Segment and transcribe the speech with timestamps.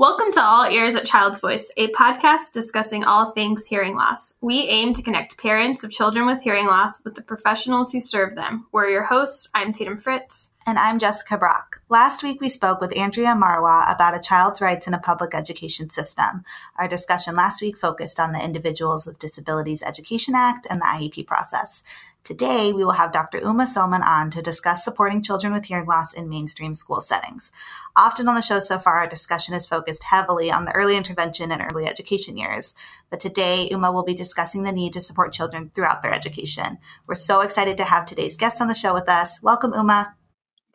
[0.00, 4.32] Welcome to All Ears at Child's Voice, a podcast discussing all things hearing loss.
[4.40, 8.34] We aim to connect parents of children with hearing loss with the professionals who serve
[8.34, 8.66] them.
[8.72, 9.50] We're your hosts.
[9.52, 10.48] I'm Tatum Fritz.
[10.66, 11.82] And I'm Jessica Brock.
[11.90, 15.90] Last week we spoke with Andrea Marwa about a child's rights in a public education
[15.90, 16.44] system.
[16.78, 21.26] Our discussion last week focused on the Individuals with Disabilities Education Act and the IEP
[21.26, 21.82] process.
[22.22, 23.38] Today, we will have Dr.
[23.38, 27.50] Uma Soman on to discuss supporting children with hearing loss in mainstream school settings.
[27.96, 31.50] Often on the show so far, our discussion is focused heavily on the early intervention
[31.50, 32.74] and early education years.
[33.08, 36.78] But today, Uma will be discussing the need to support children throughout their education.
[37.06, 39.42] We're so excited to have today's guest on the show with us.
[39.42, 40.14] Welcome, Uma.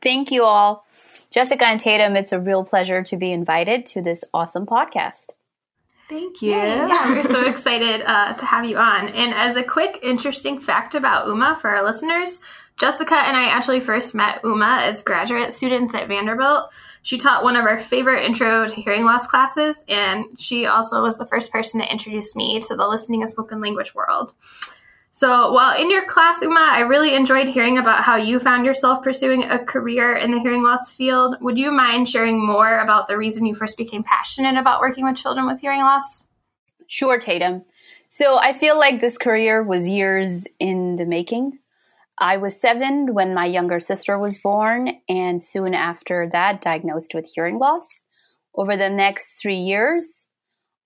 [0.01, 0.85] Thank you all.
[1.31, 5.33] Jessica and Tatum, it's a real pleasure to be invited to this awesome podcast.
[6.07, 6.51] Thank you.
[6.51, 9.09] Yeah, we're so excited uh, to have you on.
[9.09, 12.41] And as a quick, interesting fact about Uma for our listeners,
[12.77, 16.69] Jessica and I actually first met Uma as graduate students at Vanderbilt.
[17.01, 21.17] She taught one of our favorite intro to hearing loss classes, and she also was
[21.17, 24.33] the first person to introduce me to the listening and spoken language world.
[25.17, 29.01] So while in your class, Uma, I really enjoyed hearing about how you found yourself
[29.01, 31.37] pursuing a career in the hearing loss field.
[31.39, 35.15] Would you mind sharing more about the reason you first became passionate about working with
[35.15, 36.25] children with hearing loss?
[36.87, 37.63] Sure, Tatum.
[38.09, 41.59] So I feel like this career was years in the making.
[42.17, 47.31] I was seven when my younger sister was born, and soon after that, diagnosed with
[47.33, 48.03] hearing loss.
[48.53, 50.27] Over the next three years,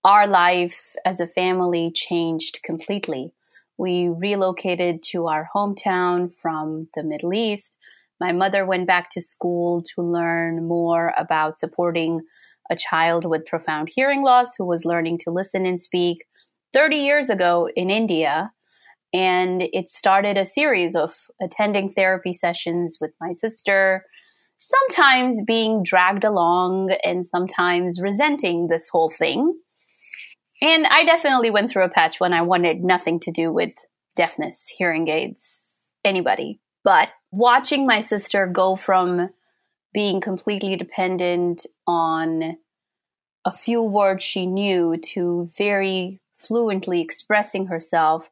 [0.04, 3.32] our life as a family changed completely.
[3.80, 7.78] We relocated to our hometown from the Middle East.
[8.20, 12.20] My mother went back to school to learn more about supporting
[12.70, 16.26] a child with profound hearing loss who was learning to listen and speak
[16.74, 18.50] 30 years ago in India.
[19.14, 24.04] And it started a series of attending therapy sessions with my sister,
[24.58, 29.58] sometimes being dragged along and sometimes resenting this whole thing.
[30.62, 33.72] And I definitely went through a patch when I wanted nothing to do with
[34.14, 36.60] deafness, hearing aids, anybody.
[36.84, 39.30] But watching my sister go from
[39.92, 42.56] being completely dependent on
[43.44, 48.30] a few words she knew to very fluently expressing herself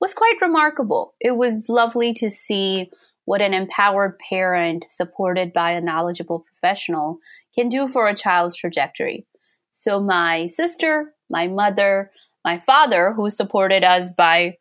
[0.00, 1.14] was quite remarkable.
[1.20, 2.90] It was lovely to see
[3.24, 7.18] what an empowered parent supported by a knowledgeable professional
[7.54, 9.26] can do for a child's trajectory.
[9.72, 12.10] So my sister, my mother,
[12.44, 14.56] my father, who supported us by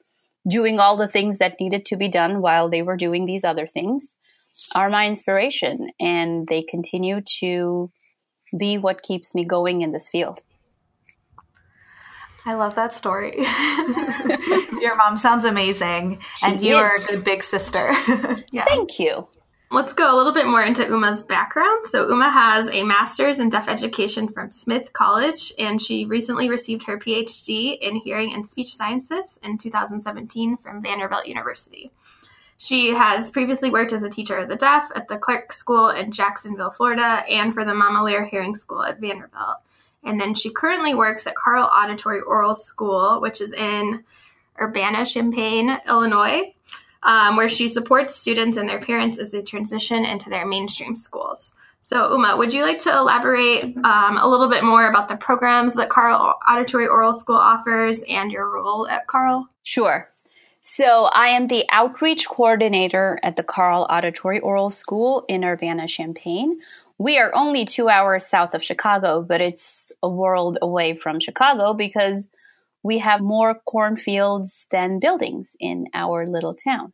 [0.47, 3.67] doing all the things that needed to be done while they were doing these other
[3.67, 4.17] things,
[4.75, 5.89] are my inspiration.
[5.99, 7.89] And they continue to
[8.57, 10.39] be what keeps me going in this field.
[12.45, 13.33] I love that story.
[14.81, 16.81] Your mom sounds amazing, she and you is.
[16.81, 17.89] are a good big sister.
[18.51, 18.65] yeah.
[18.65, 19.27] Thank you.
[19.71, 21.85] Let's go a little bit more into Uma's background.
[21.89, 26.83] So, Uma has a master's in deaf education from Smith College, and she recently received
[26.85, 31.91] her PhD in hearing and speech sciences in 2017 from Vanderbilt University.
[32.57, 36.11] She has previously worked as a teacher of the deaf at the Clarke School in
[36.11, 39.57] Jacksonville, Florida, and for the Mama Lere Hearing School at Vanderbilt.
[40.03, 44.03] And then she currently works at Carle Auditory Oral School, which is in
[44.59, 46.55] Urbana Champaign, Illinois
[47.03, 51.53] um, where she supports students and their parents as they transition into their mainstream schools.
[51.81, 55.75] So, Uma, would you like to elaborate um, a little bit more about the programs
[55.75, 59.47] that Carle Auditory Oral School offers and your role at Carle?
[59.63, 60.09] Sure.
[60.61, 66.59] So, I am the outreach coordinator at the Carle Auditory Oral School in Urbana Champaign.
[66.97, 71.73] We are only two hours south of Chicago, but it's a world away from Chicago
[71.73, 72.29] because
[72.83, 76.93] we have more cornfields than buildings in our little town.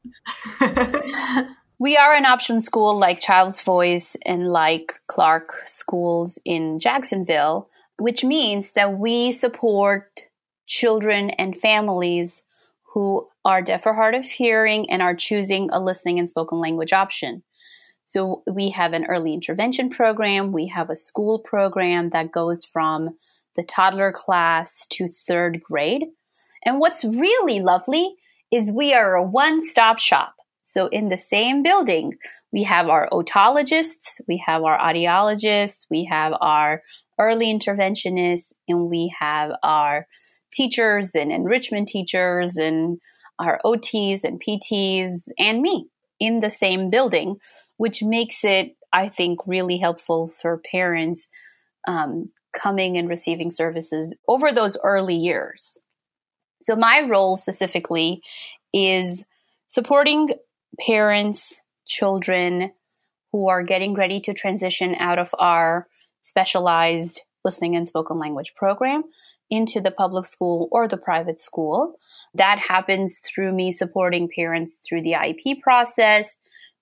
[1.79, 7.69] we are an option school like Child's Voice and like Clarke schools in Jacksonville,
[7.99, 10.21] which means that we support
[10.65, 12.43] children and families
[12.93, 16.93] who are deaf or hard of hearing and are choosing a listening and spoken language
[16.93, 17.43] option.
[18.05, 23.17] So we have an early intervention program, we have a school program that goes from
[23.55, 26.05] the toddler class to third grade.
[26.63, 28.15] And what's really lovely
[28.51, 30.35] is we are a one stop shop.
[30.63, 32.13] So in the same building,
[32.53, 36.81] we have our otologists, we have our audiologists, we have our
[37.19, 40.07] early interventionists, and we have our
[40.53, 42.99] teachers and enrichment teachers and
[43.39, 47.37] our OTs and PTs and me in the same building,
[47.77, 51.27] which makes it, I think, really helpful for parents
[51.87, 55.81] um, coming and receiving services over those early years.
[56.61, 58.21] So, my role specifically
[58.73, 59.25] is
[59.67, 60.29] supporting
[60.79, 62.71] parents, children
[63.31, 65.87] who are getting ready to transition out of our
[66.21, 69.03] specialized listening and spoken language program
[69.49, 71.95] into the public school or the private school.
[72.33, 76.35] That happens through me supporting parents through the IEP process,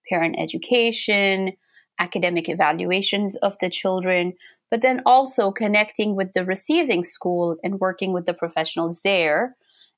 [0.09, 1.51] parent education,
[1.99, 4.33] academic evaluations of the children,
[4.71, 9.55] but then also connecting with the receiving school and working with the professionals there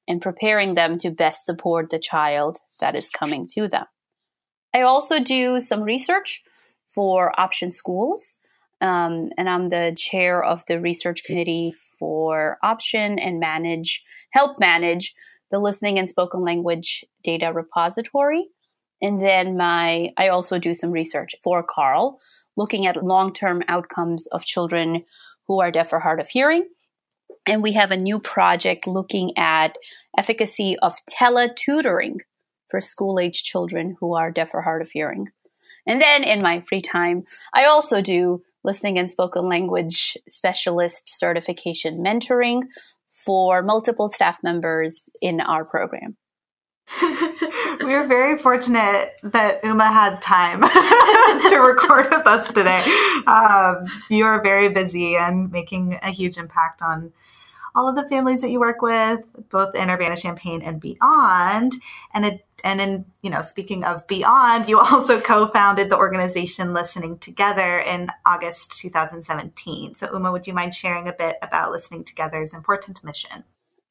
[0.07, 3.85] and preparing them to best support the child that is coming to them.
[4.73, 6.43] I also do some research
[6.89, 8.37] for option schools,
[8.81, 15.13] um, and I'm the chair of the research committee for option and manage, help manage
[15.51, 18.47] the listening and spoken language data repository.
[19.01, 22.19] And then my, I also do some research for Carle,
[22.57, 25.03] looking at long-term outcomes of children
[25.47, 26.67] who are deaf or hard of hearing.
[27.45, 29.77] And we have a new project looking at
[30.17, 32.21] efficacy of teletutoring
[32.69, 35.27] for school age children who are deaf or hard of hearing.
[35.87, 37.23] And then in my free time,
[37.53, 42.63] I also do listening and spoken language specialist certification mentoring
[43.09, 46.17] for multiple staff members in our program.
[47.81, 50.61] we are very fortunate that Uma had time
[51.49, 52.83] to record with us today.
[53.25, 57.11] Um, you are very busy and making a huge impact on
[57.75, 59.19] all of the families that you work with,
[59.49, 61.75] both in Urbana Champaign and beyond.
[62.13, 67.17] And it, and in you know, speaking of beyond, you also co-founded the organization Listening
[67.19, 69.95] Together in August 2017.
[69.95, 73.43] So Uma, would you mind sharing a bit about Listening Together's important mission?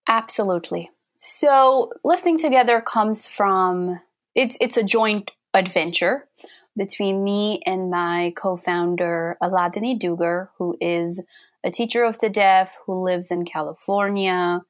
[0.08, 0.90] Absolutely.
[1.16, 4.00] So listening together comes from
[4.34, 6.26] it's it's a joint adventure
[6.76, 11.22] between me and my co-founder Aladini Dugar, who is
[11.64, 14.60] a teacher of the deaf who lives in California,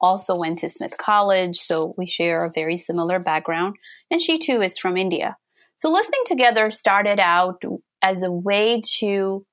[0.00, 3.76] also went to Smith College, so we share a very similar background,
[4.10, 5.36] and she too is from India.
[5.76, 7.62] So listening together started out
[8.02, 9.46] as a way to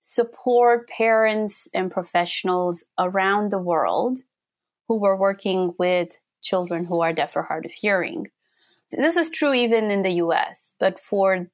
[0.00, 4.20] support parents and professionals around the world
[4.88, 8.28] who were working with children who are deaf or hard of hearing.
[8.92, 11.48] This is true even in the US, but for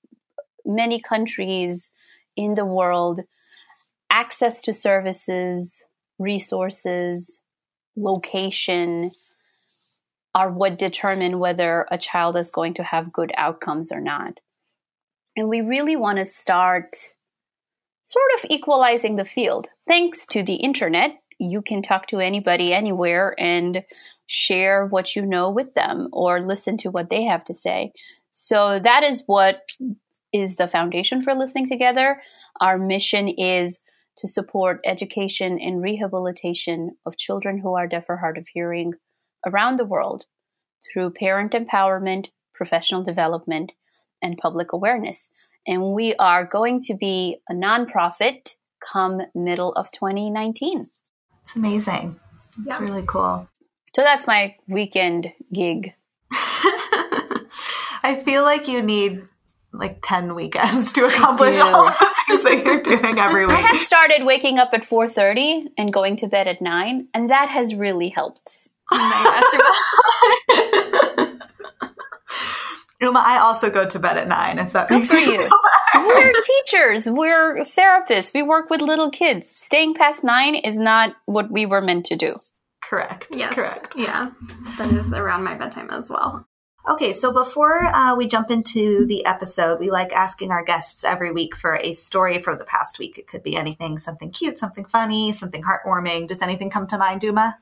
[0.64, 1.90] many countries
[2.36, 3.20] in the world,
[4.10, 5.84] access to services,
[6.18, 7.40] resources,
[7.96, 9.10] location
[10.34, 14.40] are what determine whether a child is going to have good outcomes or not.
[15.36, 16.94] And we really want to start
[18.02, 19.68] sort of equalizing the field.
[19.86, 23.84] Thanks to the internet, you can talk to anybody anywhere and
[24.26, 27.92] share what you know with them or listen to what they have to say.
[28.30, 29.62] So that is what
[30.32, 32.22] is the foundation for listening together.
[32.60, 33.80] Our mission is
[34.18, 38.94] to support education and rehabilitation of children who are deaf or hard of hearing
[39.46, 40.24] around the world
[40.92, 43.72] through parent empowerment, professional development,
[44.22, 45.28] and public awareness.
[45.66, 50.86] And we are going to be a nonprofit come middle of 2019.
[51.52, 52.18] It's amazing.
[52.64, 52.82] It's yeah.
[52.82, 53.46] really cool.
[53.94, 55.92] So that's my weekend gig.
[56.32, 59.22] I feel like you need
[59.70, 61.92] like 10 weekends to accomplish all the
[62.26, 63.58] things that you're doing every week.
[63.58, 67.50] I have started waking up at 4.30 and going to bed at 9, and that
[67.50, 68.70] has really helped.
[68.90, 69.78] Oh
[73.02, 75.50] Uma, I also go to bed at 9, if that Good for you.
[76.06, 77.08] We're teachers.
[77.08, 78.34] We're therapists.
[78.34, 79.52] We work with little kids.
[79.54, 82.32] Staying past 9 is not what we were meant to do.
[82.82, 83.28] Correct.
[83.32, 83.54] Yes.
[83.54, 83.94] Correct.
[83.96, 84.30] Yeah.
[84.78, 86.46] That is around my bedtime as well.
[86.88, 91.30] Okay, so before uh, we jump into the episode, we like asking our guests every
[91.30, 93.18] week for a story for the past week.
[93.18, 96.26] It could be anything, something cute, something funny, something heartwarming.
[96.26, 97.56] Does anything come to mind, Duma?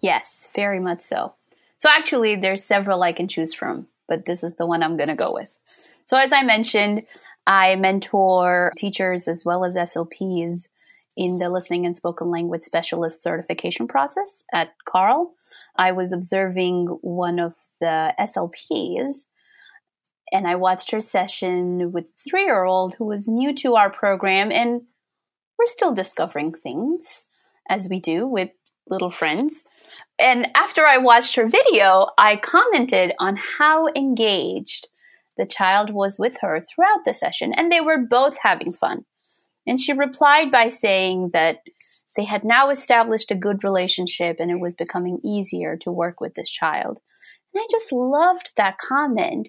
[0.00, 1.34] Yes, very much so.
[1.78, 5.08] So actually, there's several I can choose from, but this is the one I'm going
[5.08, 5.50] to go with.
[6.04, 7.02] So as I mentioned,
[7.46, 10.68] I mentor teachers as well as SLPs
[11.16, 15.34] in the listening and spoken language specialist certification process at Carle.
[15.76, 19.26] I was observing one of the SLPs.
[20.32, 24.50] And I watched her session with three year old who was new to our program.
[24.50, 24.82] And
[25.58, 27.26] we're still discovering things
[27.68, 28.50] as we do with
[28.88, 29.66] little friends.
[30.18, 34.88] And after I watched her video, I commented on how engaged
[35.36, 37.52] the child was with her throughout the session.
[37.52, 39.04] And they were both having fun.
[39.66, 41.60] And she replied by saying that
[42.16, 46.34] they had now established a good relationship and it was becoming easier to work with
[46.34, 47.00] this child.
[47.52, 49.48] And I just loved that comment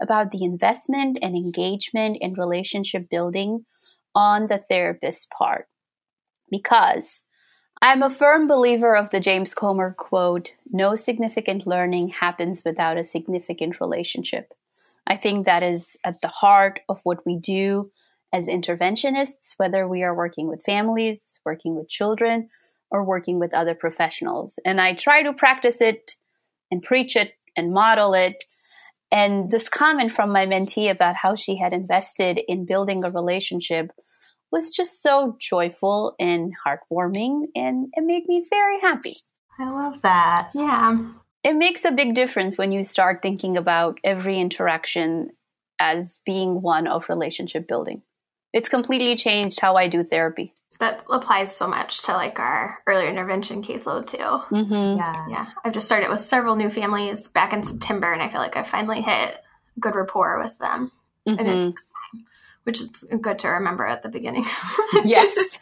[0.00, 3.64] about the investment and engagement and relationship building
[4.14, 5.66] on the therapist's part.
[6.50, 7.22] Because
[7.80, 13.04] I'm a firm believer of the James Comer quote no significant learning happens without a
[13.04, 14.52] significant relationship.
[15.06, 17.90] I think that is at the heart of what we do
[18.32, 22.48] as interventionists, whether we are working with families, working with children,
[22.90, 24.58] or working with other professionals.
[24.64, 26.12] And I try to practice it
[26.70, 28.36] and preach it and model it.
[29.10, 33.90] And this comment from my mentee about how she had invested in building a relationship
[34.50, 39.14] was just so joyful and heartwarming, and it made me very happy.
[39.58, 40.50] I love that.
[40.54, 41.10] Yeah.
[41.44, 45.30] It makes a big difference when you start thinking about every interaction
[45.78, 48.00] as being one of relationship building.
[48.54, 50.54] It's completely changed how I do therapy.
[50.80, 54.16] That applies so much to like our early intervention caseload too.
[54.18, 54.98] Mm-hmm.
[54.98, 55.12] Yeah.
[55.28, 55.46] Yeah.
[55.64, 58.62] I've just started with several new families back in September and I feel like I
[58.62, 59.38] finally hit
[59.78, 60.90] good rapport with them.
[61.26, 61.62] And it Mhm.
[61.62, 62.24] takes time,
[62.64, 64.46] which is good to remember at the beginning.
[65.04, 65.58] Yes.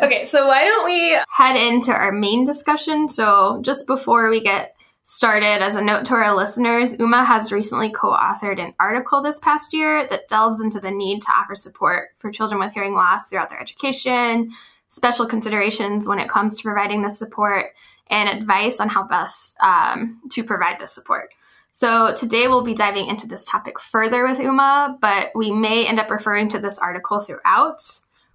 [0.00, 3.08] Okay, so why don't we head into our main discussion?
[3.08, 4.74] So, just before we get
[5.10, 9.40] started, as a note to our listeners, UMA has recently co authored an article this
[9.40, 13.28] past year that delves into the need to offer support for children with hearing loss
[13.28, 14.52] throughout their education,
[14.88, 17.72] special considerations when it comes to providing this support,
[18.08, 21.30] and advice on how best um, to provide this support.
[21.72, 25.98] So, today we'll be diving into this topic further with UMA, but we may end
[25.98, 27.82] up referring to this article throughout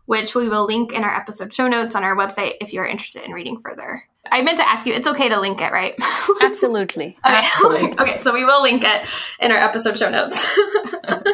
[0.07, 3.23] which we will link in our episode show notes on our website if you're interested
[3.23, 4.03] in reading further.
[4.31, 5.95] I meant to ask you, it's okay to link it, right?
[6.41, 7.05] Absolutely.
[7.05, 7.17] Okay.
[7.25, 7.99] Absolutely.
[7.99, 9.05] okay, so we will link it
[9.39, 10.45] in our episode show notes.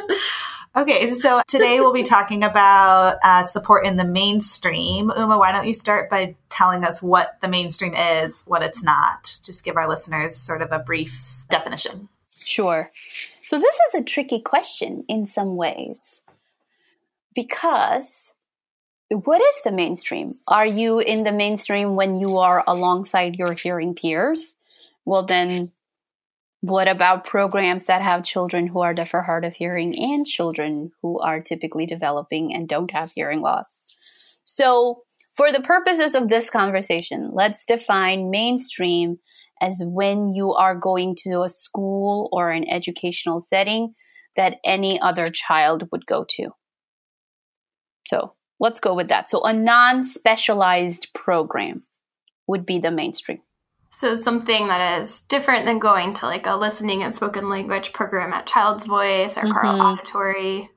[0.74, 5.12] Okay, so today we'll be talking about uh, support in the mainstream.
[5.18, 9.38] Uma, why don't you start by telling us what the mainstream is, what it's not?
[9.44, 12.08] Just give our listeners sort of a brief definition.
[12.38, 12.90] Sure.
[13.48, 16.22] So this is a tricky question in some ways
[17.36, 18.32] because
[19.12, 20.34] what is the mainstream?
[20.48, 24.54] Are you in the mainstream when you are alongside your hearing peers?
[25.04, 25.74] Well, then
[26.62, 30.92] what about programs that have children who are deaf or hard of hearing and children
[31.02, 33.84] who are typically developing and don't have hearing loss?
[34.46, 35.04] So,
[35.36, 39.20] for the purposes of this conversation, let's define mainstream
[39.62, 43.94] as when you are going to a school or an educational setting
[44.36, 46.48] that any other child would go to.
[48.08, 49.30] So let's go with that.
[49.30, 51.82] So a non specialized program
[52.48, 53.40] would be the mainstream.
[53.94, 58.32] so, something that is different than going to like a listening and spoken language program
[58.34, 59.94] at Child's Voice or Carle Mhm.
[60.00, 60.70] Auditory.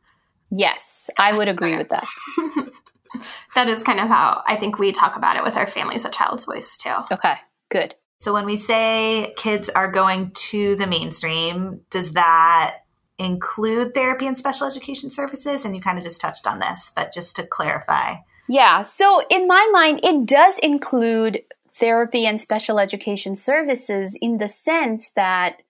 [0.50, 2.06] Yes, I would agree with that.
[3.54, 6.12] that is kind of how I think we talk about it with our families at
[6.12, 6.94] Child's Voice too.
[7.12, 7.34] Okay,
[7.70, 7.94] good.
[8.20, 12.78] So when we say kids are going to the mainstream, does that
[13.18, 15.64] include therapy and special education services?
[15.64, 18.16] And you kind of just touched on this, but just to clarify.
[18.48, 21.42] Yeah, so in my mind, it does include
[21.74, 25.62] therapy and special education services in the sense that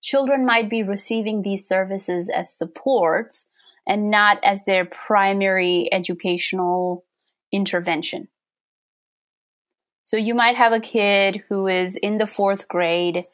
[0.00, 3.48] children might be receiving these services as supports
[3.86, 7.04] and not as their primary educational
[7.50, 8.28] intervention.
[10.04, 13.24] So you might have a kid who is in the fourth grade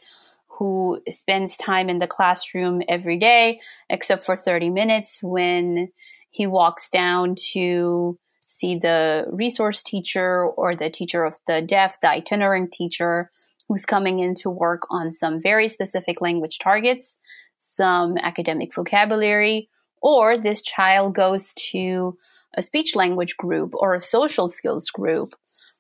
[0.59, 5.89] who spends time in the classroom every day, except for 30 minutes when
[6.31, 12.09] he walks down to see the resource teacher or the teacher of the deaf, the
[12.09, 13.31] itinerant teacher
[13.69, 17.19] who's coming in to work on some very specific language targets,
[17.57, 19.69] some academic vocabulary,
[20.03, 22.17] or this child goes to
[22.57, 25.29] a speech language group or a social skills group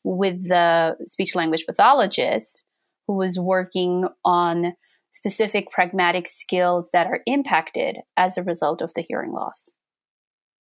[0.02, 2.63] with the speech language pathologist
[3.06, 4.74] who was working on
[5.10, 9.72] specific pragmatic skills that are impacted as a result of the hearing loss.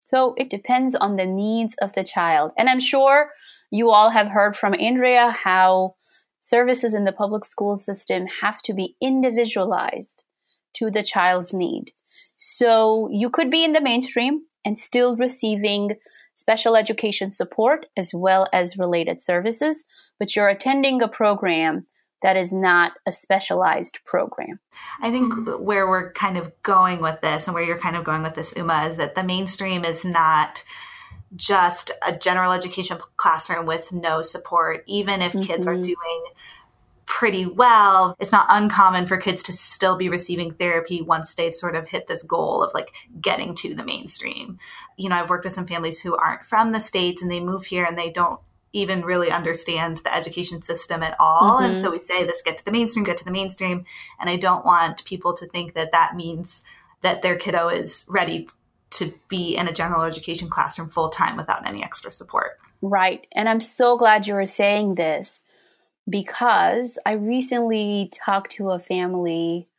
[0.04, 2.52] So it depends on the needs of the child.
[2.58, 3.30] And I'm sure
[3.72, 5.96] you all have heard from Andrea how
[6.42, 10.26] services in the public school system have to be individualized
[10.74, 11.92] to the child's need.
[12.38, 15.96] So you could be in the mainstream and still receiving
[16.36, 19.88] special education support as well as related services,
[20.20, 21.86] but you're attending a program
[22.22, 24.60] that is not a specialized program.
[25.02, 28.24] I think where we're kind of going with this and where you're kind of going
[28.24, 30.64] with this, Uma, is that the mainstream is not
[31.36, 34.84] just a general education classroom with no support.
[34.86, 35.84] Even if kids are Mhm.
[35.84, 36.24] doing
[37.06, 41.76] pretty well, it's not uncommon for kids to still be receiving therapy once they've sort
[41.76, 44.60] of hit this goal of like getting to the mainstream.
[44.98, 47.66] You know, I've worked with some families who aren't from the States and they move
[47.66, 48.40] here and they don't
[48.74, 51.58] even really understand the education system at all.
[51.60, 51.82] And Mhm.
[51.82, 53.86] so we say this get to the mainstream, get to the mainstream.
[54.20, 56.62] And I don't want people to think that that means
[57.02, 58.48] that their kiddo is ready
[58.92, 62.60] to be in a general education classroom full time without any extra support.
[62.82, 63.28] Right.
[63.34, 65.42] And I'm so glad you were saying this
[66.10, 69.70] because I recently talked to a family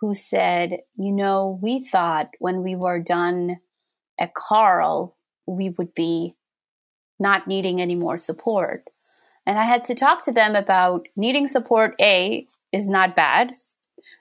[0.00, 3.58] who said, you know, we thought when we were done
[4.18, 6.35] at Carle, we would be
[7.18, 8.84] not needing any more support.
[9.46, 13.52] And I had to talk to them about needing support, A, is not bad.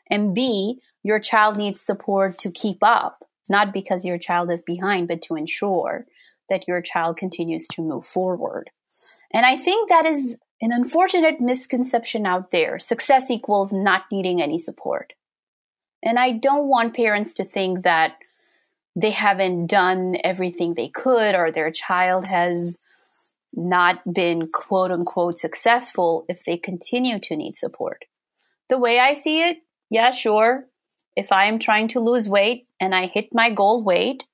[0.09, 5.07] And B, your child needs support to keep up, not because your child is behind,
[5.07, 6.05] but to ensure
[6.49, 8.69] that your child continues to move forward.
[9.33, 12.79] And I think that is an unfortunate misconception out there.
[12.79, 15.13] Success equals not needing any support.
[16.01, 18.17] And I don't want parents to think that
[18.95, 22.79] they haven't done everything they could or their child has
[23.53, 28.05] not been quote unquote successful if they continue to need support.
[28.69, 29.57] The way I see it,
[29.89, 30.65] yeah, sure.
[31.15, 34.25] If I am trying to lose weight and I hit my goal weight,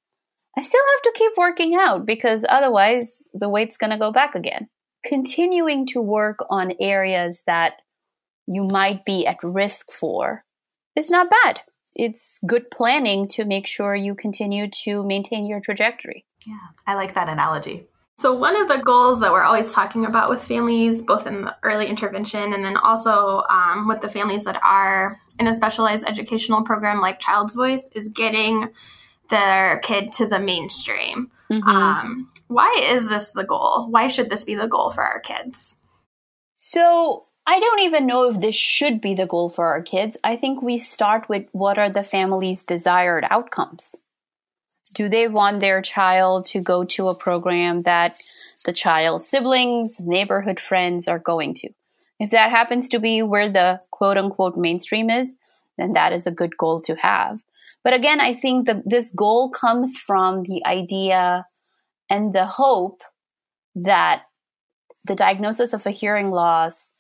[0.58, 4.36] I still have to keep working out because otherwise the weight's going to go back
[4.36, 4.68] again.
[5.04, 7.74] Continuing to work on areas that
[8.48, 10.44] you might be at risk for
[10.96, 11.62] is not bad.
[11.96, 16.26] It's good planning to make sure you continue to maintain your trajectory.
[16.46, 16.58] Yeah,
[16.88, 17.86] I like that analogy.
[18.22, 21.56] So, one of the goals that we're always talking about with families, both in the
[21.64, 26.62] early intervention and then also um, with the families that are in a specialized educational
[26.62, 28.70] program like Child's Voice, is getting
[29.32, 31.32] their kid to the mainstream.
[31.50, 31.68] Mm-hmm.
[31.68, 33.88] Um, why is this the goal?
[33.90, 35.78] Why should this be the goal for our kids?
[36.54, 40.18] So, I don't even know if this should be the goal for our kids.
[40.24, 43.96] I think we start with what are the family's desired outcomes
[44.94, 48.20] do they want their child to go to a program that
[48.66, 51.70] the child's siblings, neighborhood friends are going to?
[52.20, 55.38] If that happens to be where the quote unquote mainstream is,
[55.78, 57.42] then that is a good goal to have.
[57.84, 61.48] But again, I think that this goal comes from the idea
[62.10, 63.02] and the hope
[63.74, 64.24] that
[65.06, 66.91] the diagnosis of a hearing loss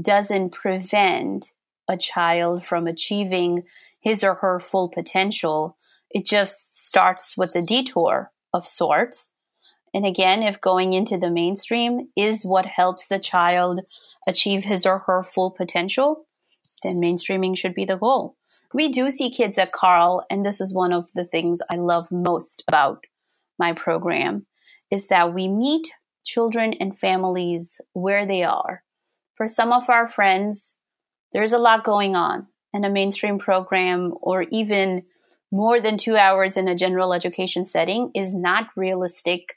[0.00, 1.52] doesn't prevent
[1.88, 3.64] a child from achieving
[4.00, 5.76] his or her full potential
[6.10, 9.30] it just starts with a detour of sorts.
[9.92, 13.80] And again, if going into the mainstream is what helps the child
[14.26, 16.26] achieve his or her full potential,
[16.82, 18.36] then mainstreaming should be the goal.
[18.72, 22.12] We do see kids at Carle, and this is one of the things I love
[22.12, 23.04] most about
[23.58, 24.46] my program,
[24.90, 25.90] is that we meet
[26.24, 28.82] children and families where they are.
[29.38, 30.76] For some of our friends,
[31.32, 35.04] there's a lot going on, and a mainstream program or even
[35.52, 39.54] more than two hours in a general education setting is not realistic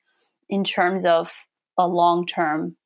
[0.47, 1.33] in terms of
[1.79, 2.77] a long term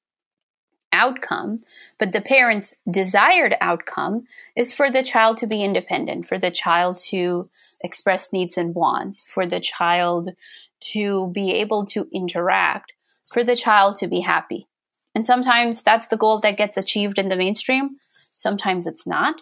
[0.94, 1.58] outcome.
[2.00, 4.24] But the parent's desired outcome
[4.56, 7.44] is for the child to be independent, for the child to
[7.84, 10.30] express needs and wants, for the child
[10.94, 12.94] to be able to interact,
[13.26, 14.70] for the child to be happy.
[15.16, 17.98] And sometimes that's the goal that gets achieved in the mainstream.
[18.12, 19.36] Sometimes it's not.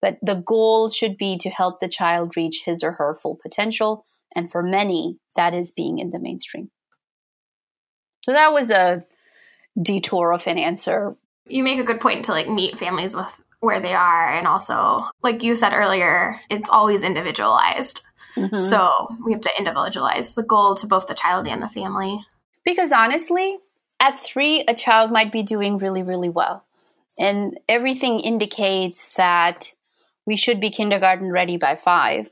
[0.00, 4.06] But the goal should be to help the child reach his or her full potential.
[4.36, 6.70] And for many, that is being in the mainstream.
[8.22, 9.04] So that was a
[9.80, 11.16] detour of an answer.
[11.46, 13.26] You make a good point to like meet families with
[13.60, 14.32] where they are.
[14.32, 18.02] And also, like you said earlier, it's always individualized.
[18.36, 18.60] Mm-hmm.
[18.60, 22.20] So we have to individualize the goal to both the child and the family.
[22.64, 23.58] Because honestly,
[24.00, 26.64] at three, a child might be doing really, really well.
[27.18, 29.72] And everything indicates that
[30.26, 32.30] we should be kindergarten ready by five.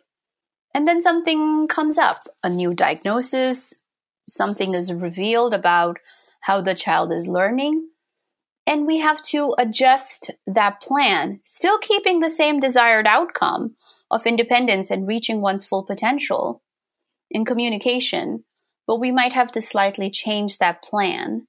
[0.74, 3.81] And then something comes up, a new diagnosis,
[4.29, 5.98] something is revealed about
[6.40, 7.88] how the child is learning.
[8.66, 13.76] And we have to adjust that plan, still keeping the same desired outcome
[14.11, 16.62] of independence and reaching one's full potential
[17.31, 18.44] in communication.
[18.87, 21.46] But we might have to slightly change that plan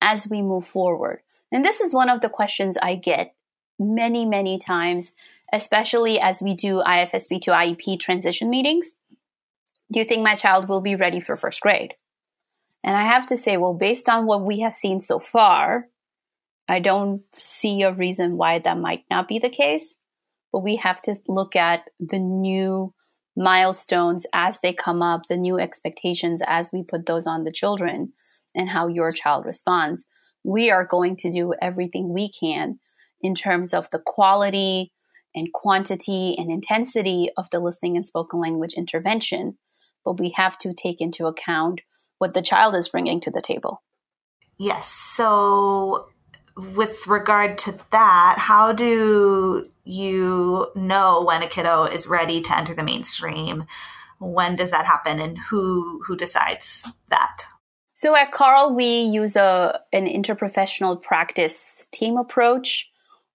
[0.00, 1.20] as we move forward.
[1.50, 3.34] And this is one of the questions I get
[3.78, 5.12] many, many times
[5.52, 8.96] especially as we do IFSP to IEP transition meetings.
[9.90, 11.94] Do you think my child will be ready for first grade?
[12.84, 15.86] And I have to say, well, based on what we have seen so far,
[16.68, 19.94] I don't see a reason why that might not be the case.
[20.52, 22.94] But we have to look at the new
[23.38, 28.12] milestones as they come up, the new expectations as we put those on the children,
[28.54, 30.04] and how your child responds.
[30.44, 32.80] We are going to do everything we can
[33.22, 34.92] in terms of the quality,
[35.34, 39.56] and quantity and intensity of the listening and spoken language intervention,
[40.04, 41.80] but we have to take into account
[42.18, 43.82] what the child is bringing to the table.
[44.58, 44.88] Yes.
[44.88, 46.08] So,
[46.56, 52.74] with regard to that, how do you know when a kiddo is ready to enter
[52.74, 53.64] the mainstream?
[54.18, 57.44] When does that happen, and who who decides that?
[57.94, 62.90] So at Carle, we use a an interprofessional practice team approach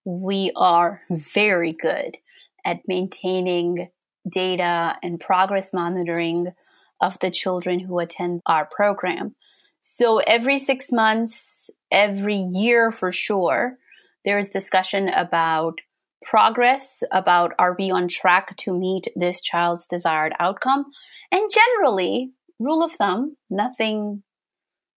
[0.05, 2.17] we are very good
[2.65, 3.89] at maintaining
[4.29, 6.53] data and progress monitoring
[7.01, 9.35] of the children who attend our program.
[9.81, 13.77] So every six months, every year for sure,
[14.23, 15.79] there is discussion about
[16.23, 20.85] progress, about are we on track to meet this child's desired outcome.
[21.31, 24.23] And generally, rule of thumb, nothing,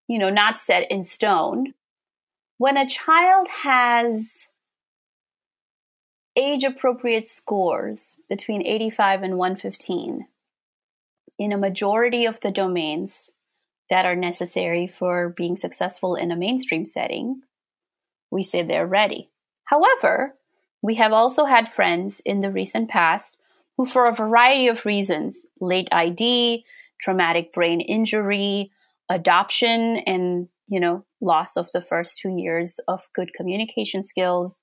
[0.09, 1.75] you know, not set in stone.
[2.59, 4.49] When a child has
[6.37, 10.27] age appropriate scores between 85 and 115
[11.39, 13.31] in a majority of the domains
[13.89, 17.43] that are necessary for being successful in a mainstream setting,
[18.31, 19.31] we say they're ready.
[19.65, 20.35] However,
[20.83, 23.37] we have also had friends in the recent past
[23.77, 26.65] who, for a variety of reasons, late ID,
[27.01, 28.71] traumatic brain injury,
[29.09, 34.61] adoption, and you know, loss of the first two years of good communication skills,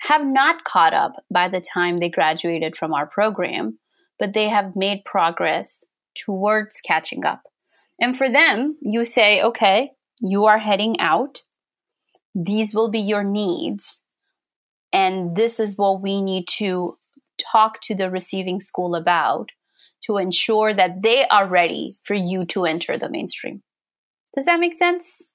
[0.00, 3.78] have not caught up by the time they graduated from our program,
[4.18, 7.42] but they have made progress towards catching up.
[8.00, 9.90] And for them, you say, okay,
[10.20, 11.42] you are heading out.
[12.34, 14.00] These will be your needs.
[14.94, 16.96] And this is what we need to
[17.52, 19.50] talk to the receiving school about
[20.06, 23.64] to ensure that they are ready for you to enter the mainstream.
[24.36, 25.32] Does that make sense?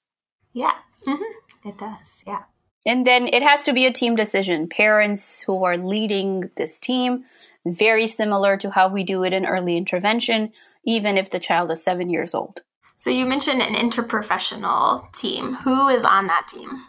[0.54, 0.72] Yeah,
[1.06, 1.68] mm-hmm.
[1.68, 1.98] it does.
[2.26, 2.44] Yeah.
[2.86, 4.66] And then it has to be a team decision.
[4.66, 7.24] Parents who are leading this team,
[7.66, 10.52] very similar to how we do it in early intervention,
[10.86, 12.62] even if the child is seven years old.
[12.96, 15.54] So you mentioned an interprofessional team.
[15.56, 16.82] Who is on that team?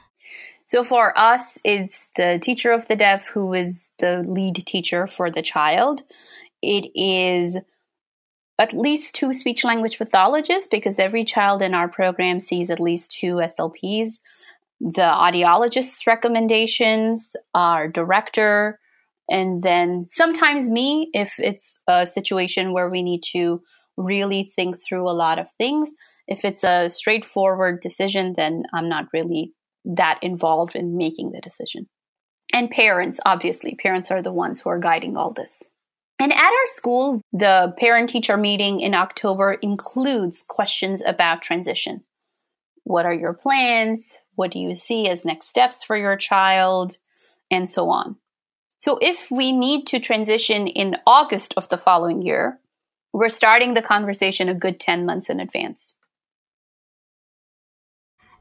[0.72, 5.30] So for us, it's the teacher of the deaf who is the lead teacher for
[5.30, 6.04] the child.
[6.62, 7.58] It is
[8.58, 13.12] at least two speech language pathologists because every child in our program sees at least
[13.12, 14.22] two SLPs
[14.80, 18.80] the audiologist's recommendations, our director,
[19.30, 23.62] and then sometimes me if it's a situation where we need to
[23.98, 25.94] really think through a lot of things.
[26.30, 29.54] If it's a straightforward decision, then I'm not really
[29.86, 31.88] that involved in making the decision.
[32.54, 35.70] And parents, obviously, parents are the ones who are guiding all this.
[36.20, 42.04] And at our school, the parent teacher meeting in October includes questions about transition.
[42.84, 44.20] What are your plans?
[44.36, 46.98] What do you see as next steps for your child?
[47.50, 48.18] And so on.
[48.78, 52.60] So if we need to transition in August of the following year,
[53.14, 55.96] we're starting the conversation a good 10 months in advance.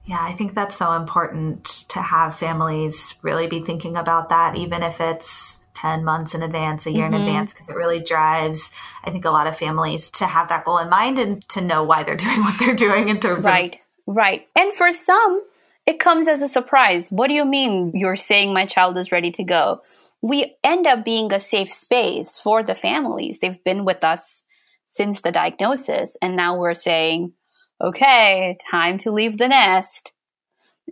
[0.07, 4.83] Yeah, I think that's so important to have families really be thinking about that, even
[4.83, 7.15] if it's 10 months in advance, a year mm-hmm.
[7.15, 8.71] in advance, because it really drives,
[9.05, 11.85] I think, a lot of families to have that goal in mind and to know
[11.85, 13.75] why they're doing what they're doing in terms right.
[13.75, 13.81] of Right.
[14.07, 14.49] Right.
[14.57, 15.43] And for some,
[15.87, 17.09] it comes as a surprise.
[17.11, 19.81] What do you mean you're saying my child is ready to go?
[20.23, 23.39] We end up being a safe space for the families.
[23.39, 24.43] They've been with us
[24.91, 26.17] since the diagnosis.
[26.21, 27.33] And now we're saying,
[27.81, 30.13] okay, time to leave the nest.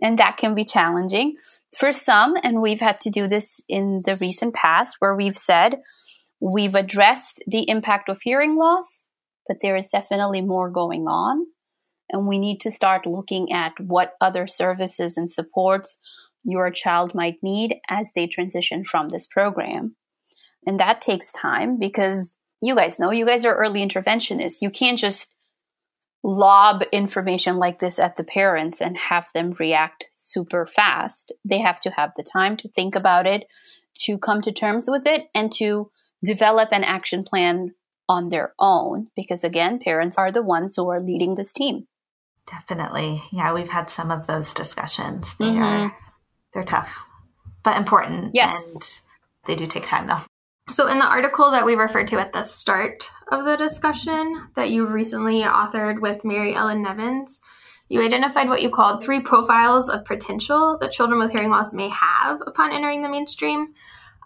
[0.01, 1.35] And that can be challenging
[1.77, 2.35] for some.
[2.41, 5.81] And we've had to do this in the recent past where we've said
[6.39, 9.09] we've addressed the impact of hearing loss,
[9.47, 11.47] but there is definitely more going on
[12.09, 15.99] and we need to start looking at what other services and supports
[16.43, 19.95] your child might need as they transition from this program.
[20.65, 24.61] And that takes time because you guys know, you guys are early interventionists.
[24.61, 25.31] You can't just
[26.23, 31.31] lob information like this at the parents and have them react super fast.
[31.45, 33.45] They have to have the time to think about it,
[34.05, 35.91] to come to terms with it, and to
[36.23, 37.73] develop an action plan
[38.07, 39.07] on their own.
[39.15, 41.87] Because again, parents are the ones who are leading this team.
[42.49, 43.23] Definitely.
[43.31, 45.35] Yeah, we've had some of those discussions.
[45.39, 45.61] They mm-hmm.
[45.61, 45.97] are
[46.53, 46.99] they're tough,
[47.63, 48.31] but important.
[48.33, 48.73] Yes.
[48.73, 49.01] And
[49.45, 50.21] they do take time though.
[50.71, 54.69] So in the article that we referred to at the start of the discussion that
[54.69, 57.41] you recently authored with Mary Ellen Nevins,
[57.87, 61.89] you identified what you called three profiles of potential that children with hearing loss may
[61.89, 63.73] have upon entering the mainstream.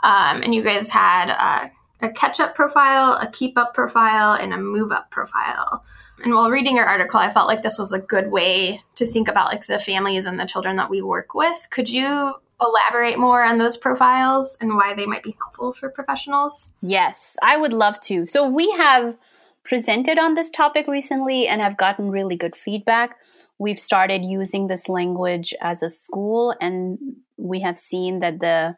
[0.03, 1.71] Um, and you guys had a,
[2.05, 5.85] a catch up profile, a keep up profile, and a move up profile.
[6.25, 9.29] And while reading your article, I felt like this was a good way to think
[9.29, 11.67] about like the families and the children that we work with.
[11.69, 16.73] Could you elaborate more on those profiles and why they might be helpful for professionals?
[16.81, 18.25] Yes, I would love to.
[18.27, 19.15] So we have
[19.63, 23.17] presented on this topic recently and have gotten really good feedback.
[23.57, 26.97] We've started using this language as a school and
[27.37, 28.75] we have seen that the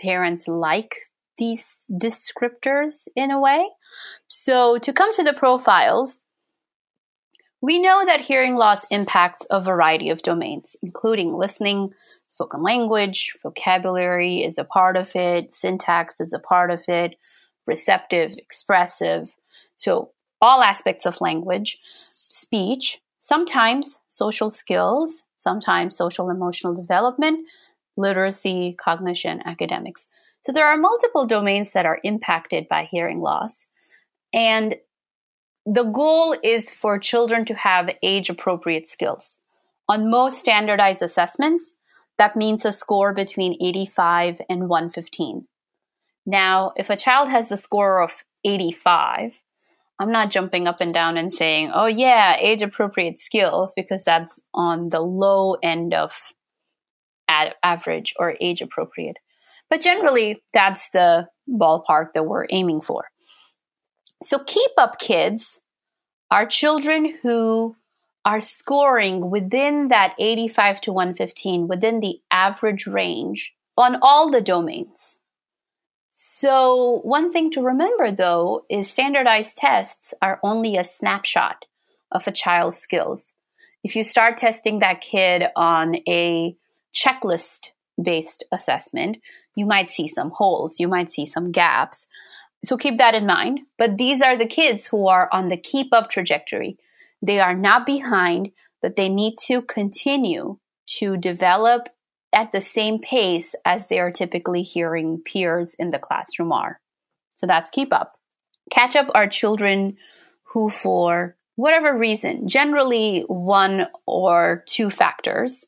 [0.00, 0.96] parents like
[1.36, 3.66] these descriptors in a way.
[4.28, 6.24] So to come to the profiles,
[7.60, 11.92] we know that hearing loss impacts a variety of domains, including listening,
[12.40, 17.16] spoken language, vocabulary is a part of it, syntax is a part of it,
[17.66, 19.28] receptive, expressive.
[19.76, 27.46] So all aspects of language, speech, sometimes social skills, sometimes social emotional development,
[27.98, 30.06] literacy, cognition, academics.
[30.46, 33.66] So there are multiple domains that are impacted by hearing loss.
[34.32, 34.76] And
[35.66, 39.36] the goal is for children to have age appropriate skills.
[39.90, 41.76] On most standardized assessments,
[42.20, 45.46] that means a score between 85 and 115.
[46.26, 48.12] Now, if a child has the score of
[48.44, 49.40] 85,
[49.98, 54.38] I'm not jumping up and down and saying, oh, yeah, age appropriate skills, because that's
[54.52, 56.34] on the low end of
[57.26, 59.16] ad- average or age appropriate.
[59.70, 63.06] But generally, that's the ballpark that we're aiming for.
[64.22, 65.58] So, keep up kids
[66.30, 67.76] are children who
[68.24, 75.18] are scoring within that 85 to 115, within the average range on all the domains.
[76.10, 81.64] So, one thing to remember though is standardized tests are only a snapshot
[82.10, 83.32] of a child's skills.
[83.82, 86.56] If you start testing that kid on a
[86.92, 87.68] checklist
[88.00, 89.18] based assessment,
[89.54, 92.06] you might see some holes, you might see some gaps.
[92.64, 93.60] So keep that in mind.
[93.78, 96.76] But these are the kids who are on the keep up trajectory.
[97.22, 100.58] They are not behind, but they need to continue
[100.98, 101.88] to develop
[102.32, 106.80] at the same pace as they are typically hearing peers in the classroom are.
[107.36, 108.16] So that's keep up.
[108.70, 109.96] Catch up are children
[110.52, 115.64] who, for whatever reason, generally one or two factors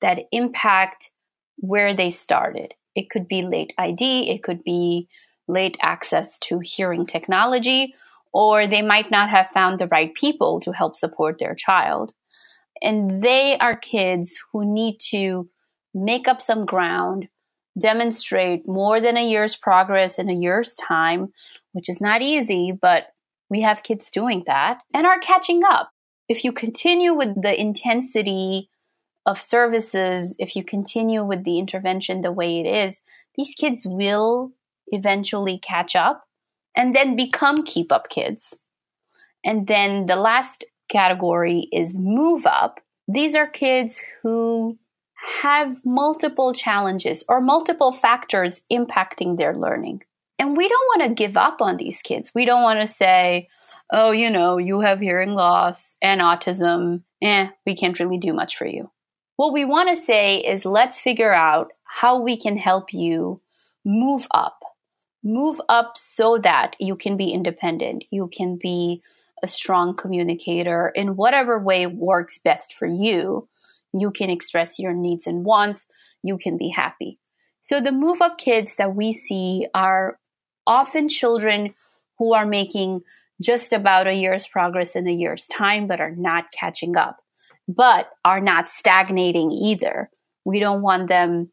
[0.00, 1.10] that impact
[1.56, 2.74] where they started.
[2.94, 5.08] It could be late ID, it could be
[5.48, 7.94] late access to hearing technology,
[8.36, 12.12] or they might not have found the right people to help support their child.
[12.82, 15.48] And they are kids who need to
[15.94, 17.28] make up some ground,
[17.80, 21.32] demonstrate more than a year's progress in a year's time,
[21.72, 23.04] which is not easy, but
[23.48, 25.90] we have kids doing that and are catching up.
[26.28, 28.68] If you continue with the intensity
[29.24, 33.00] of services, if you continue with the intervention the way it is,
[33.34, 34.52] these kids will
[34.88, 36.25] eventually catch up
[36.76, 38.60] and then become keep up kids.
[39.44, 42.80] And then the last category is move up.
[43.08, 44.78] These are kids who
[45.42, 50.02] have multiple challenges or multiple factors impacting their learning.
[50.38, 52.32] And we don't want to give up on these kids.
[52.34, 53.48] We don't want to say,
[53.92, 57.02] oh, you know, you have hearing loss and autism.
[57.22, 58.90] Eh, we can't really do much for you.
[59.36, 63.40] What we want to say is let's figure out how we can help you
[63.84, 64.65] move up.
[65.26, 68.04] Move up so that you can be independent.
[68.10, 69.02] You can be
[69.42, 73.46] a strong communicator in whatever way works best for you
[74.00, 75.86] you can express your needs and wants,
[76.22, 77.18] you can be happy.
[77.60, 80.18] So the move up kids that we see are
[80.66, 81.74] often children
[82.18, 83.02] who are making
[83.40, 87.18] just about a year's progress in a year's time, but are not catching up,
[87.68, 90.10] but are not stagnating either.
[90.44, 91.50] We don't want them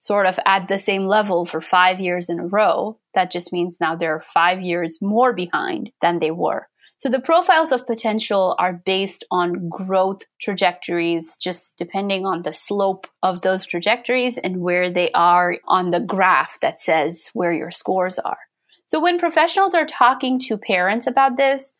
[0.00, 2.98] sort of at the same level for five years in a row.
[3.14, 6.66] That just means now they're five years more behind than they were.
[6.98, 13.06] So the profiles of potential are based on growth trajectories, just depending on the slope
[13.22, 18.18] of those trajectories and where they are on the graph that says where your scores
[18.18, 18.36] are.
[18.84, 21.72] So when professionals are talking to parents about this,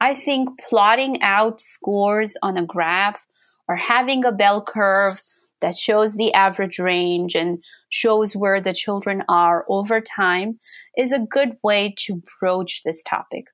[0.00, 3.24] I think plotting out scores on a graph
[3.68, 5.18] or having a bell curve
[5.66, 7.58] that shows the average range and
[7.90, 10.60] shows where the children are over time
[10.96, 13.46] is a good way to broach this topic.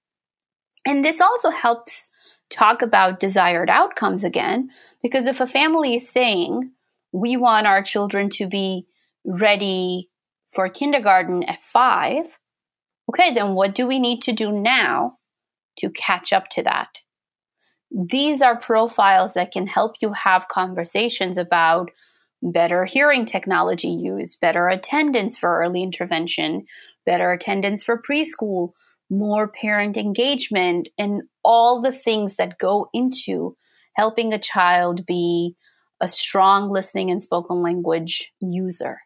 [0.86, 2.10] And this also helps
[2.50, 4.68] talk about desired outcomes again,
[5.02, 6.72] because if a family is saying,
[7.12, 8.86] we want our children to be
[9.24, 10.10] ready
[10.50, 12.26] for kindergarten at five,
[13.08, 15.16] okay, then what do we need to do now
[15.78, 16.88] to catch up to that?
[17.94, 21.90] These are profiles that can help you have conversations about
[22.42, 26.64] better hearing technology use, better attendance for early intervention,
[27.06, 28.70] better attendance for preschool,
[29.10, 33.56] more parent engagement, and all the things that go into
[33.94, 35.54] helping a child be
[36.00, 39.00] a strong listening and spoken language user.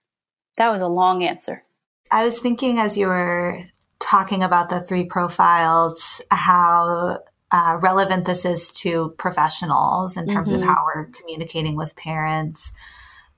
[0.57, 1.65] That was a long answer.
[2.11, 3.65] I was thinking as you were
[3.99, 7.19] talking about the three profiles, how
[7.57, 10.61] uh, relevant this is to professionals in terms mm-hmm.
[10.61, 12.71] of how we're communicating with parents.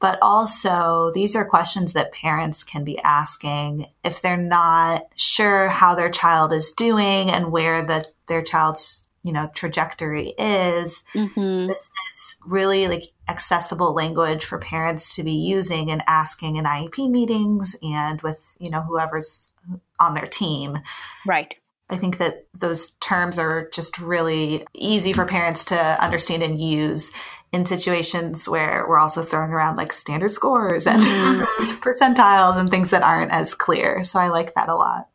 [0.01, 5.95] But also, these are questions that parents can be asking if they're not sure how
[5.95, 11.05] their child is doing and where the, their child's you know trajectory is.
[11.15, 11.69] Mm-hmm.
[11.69, 17.09] This is really like accessible language for parents to be using and asking in IEP
[17.09, 19.53] meetings and with you know whoever's
[20.01, 20.79] on their team.
[21.25, 21.55] Right.
[21.91, 27.11] I think that those terms are just really easy for parents to understand and use
[27.53, 31.73] in situations where we're also throwing around like standard scores and mm-hmm.
[31.83, 34.05] percentiles and things that aren't as clear.
[34.05, 35.09] So I like that a lot.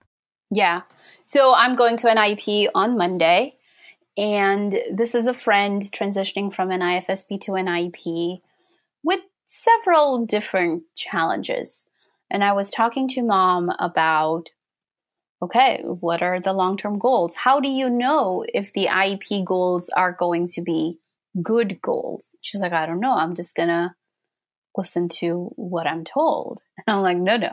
[0.50, 0.82] Yeah.
[1.26, 3.56] So I'm going to an IEP on Monday.
[4.18, 8.42] And this is a friend transitioning from an IFSP to an IEP
[9.04, 11.86] with several different challenges.
[12.30, 14.50] And I was talking to mom about
[15.44, 17.36] okay, what are the long term goals?
[17.36, 21.00] How do you know if the IEP goals are going to be
[21.42, 22.36] good goals?
[22.42, 23.14] She's like, I don't know.
[23.14, 23.94] I'm just going to
[24.78, 26.62] listen to what I'm told.
[26.88, 27.52] And I'm like, no, no.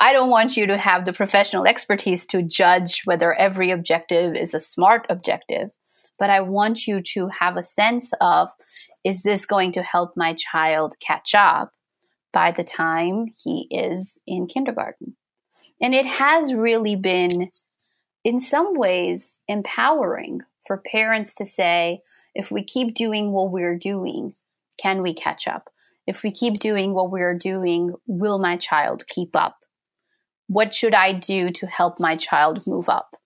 [0.00, 4.54] I don't want you to have the professional expertise to judge whether every objective is
[4.54, 5.70] a smart objective,
[6.18, 8.48] but I want you to have a sense of
[9.04, 11.72] is this going to help my child catch up
[12.32, 15.16] by the time he is in kindergarten?
[15.80, 17.50] And it has really been,
[18.24, 22.02] in some ways, empowering for parents to say,
[22.34, 24.32] if we keep doing what we're doing,
[24.76, 25.70] can we catch up?
[26.06, 29.56] If we keep doing what we're doing, will my child keep up?
[30.48, 33.16] What should I do to help my child move up?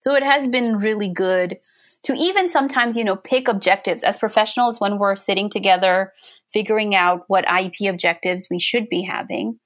[0.00, 1.58] So it has been really good
[2.04, 6.12] to even sometimes, you know, pick objectives as professionals when we're sitting together,
[6.52, 9.60] figuring out what IEP objectives we should be having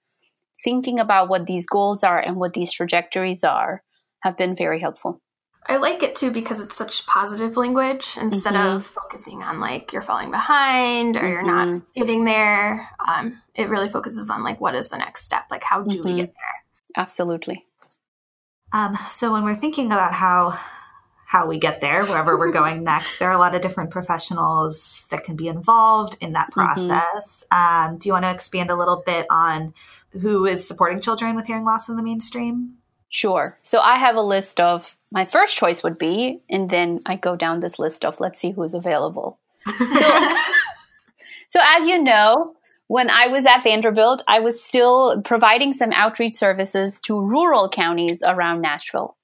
[0.62, 3.83] thinking about what these goals are and what these trajectories are
[4.21, 5.21] have been very helpful.
[5.69, 8.79] I like it too because it's such positive language instead mm-hmm.
[8.79, 11.29] of focusing on like you're falling behind or mm-hmm.
[11.29, 12.01] you're not mm-hmm.
[12.01, 12.88] getting there.
[13.07, 15.45] Um, it really focuses on like what is the next step?
[15.51, 16.09] Like how do mm-hmm.
[16.09, 17.03] we get there?
[17.03, 17.66] Absolutely.
[18.73, 20.59] Um, so when we're thinking about how
[21.37, 25.05] how we get there, wherever we're going next, there are a lot of different professionals
[25.11, 26.88] that can be involved in that mm-hmm.
[26.88, 27.44] process.
[27.51, 29.75] Um, do you want to expand a little bit on
[30.12, 32.77] who is supporting children with hearing loss in the mainstream?
[33.09, 33.57] Sure.
[33.62, 37.37] So I have a list of my first choice would be, and then I go
[37.37, 39.38] down this list of let's see who's available.
[39.64, 39.72] So,
[41.49, 42.57] so as you know,
[42.88, 48.22] when I was at Vanderbilt, I was still providing some outreach services to rural counties
[48.25, 49.16] around Nashville.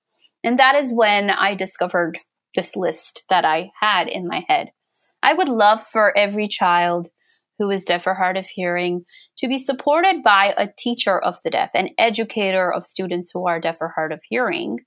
[0.45, 2.19] And that is when I discovered
[2.55, 4.71] this list that I had in my head.
[5.23, 7.09] I would love for every child
[7.59, 9.05] who is deaf or hard of hearing
[9.39, 13.61] to be supported by a teacher of the deaf, an educator of students who are
[13.61, 14.79] deaf or hard of hearing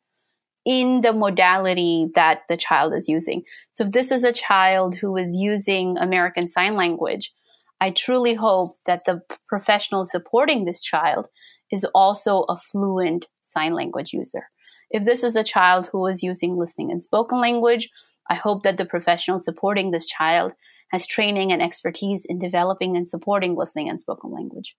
[0.65, 3.43] in the modality that the child is using.
[3.71, 7.31] So if this is a child who is using American Sign Language,
[7.79, 11.27] I truly hope that the professional supporting this child
[11.71, 14.47] is also a fluent sign language user.
[14.95, 17.89] If this is a child who is using listening and spoken language,
[18.29, 20.53] I hope that the professional supporting this child
[20.93, 24.77] has training and expertise in developing and supporting listening and spoken language.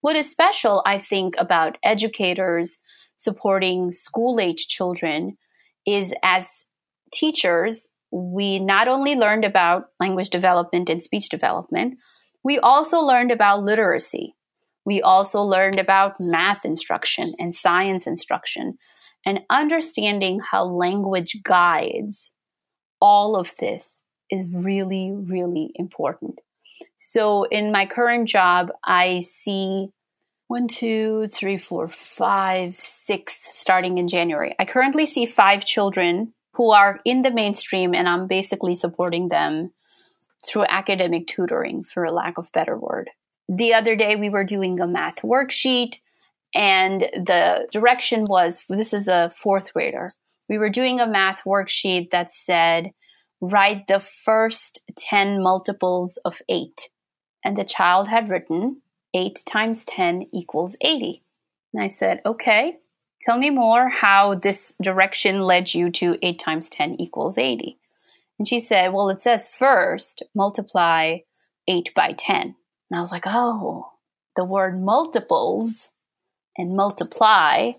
[0.00, 2.78] What is special, I think, about educators
[3.18, 5.36] supporting school age children
[5.86, 6.64] is as
[7.12, 11.98] teachers, we not only learned about language development and speech development,
[12.42, 14.36] we also learned about literacy.
[14.84, 18.78] We also learned about math instruction and science instruction
[19.26, 22.32] and understanding how language guides
[23.00, 26.38] all of this is really, really important.
[26.96, 29.88] So in my current job, I see
[30.48, 34.54] one, two, three, four, five, six starting in January.
[34.58, 39.72] I currently see five children who are in the mainstream, and I'm basically supporting them
[40.44, 43.10] through academic tutoring, for a lack of better word.
[43.50, 45.96] The other day, we were doing a math worksheet,
[46.54, 50.08] and the direction was this is a fourth grader
[50.50, 52.90] we were doing a math worksheet that said,
[53.40, 56.90] write the first 10 multiples of 8.
[57.44, 58.82] And the child had written
[59.14, 61.22] 8 times 10 equals 80.
[61.72, 62.78] And I said, okay,
[63.20, 67.78] tell me more how this direction led you to 8 times 10 equals 80.
[68.40, 71.18] And she said, well, it says first multiply
[71.68, 72.56] 8 by 10.
[72.90, 73.92] And I was like, oh,
[74.36, 75.90] the word multiples
[76.56, 77.72] and multiply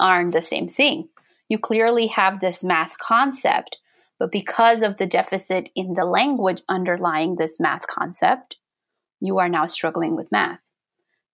[0.00, 1.08] aren't the same thing
[1.48, 3.78] you clearly have this math concept,
[4.18, 8.56] but because of the deficit in the language underlying this math concept,
[9.20, 10.60] you are now struggling with math.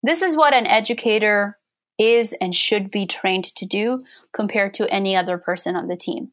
[0.01, 1.57] This is what an educator
[1.97, 3.99] is and should be trained to do
[4.33, 6.31] compared to any other person on the team.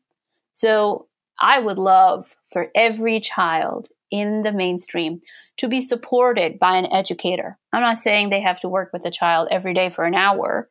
[0.52, 1.06] So
[1.38, 5.20] I would love for every child in the mainstream
[5.58, 7.58] to be supported by an educator.
[7.72, 10.68] I'm not saying they have to work with a child every day for an hour,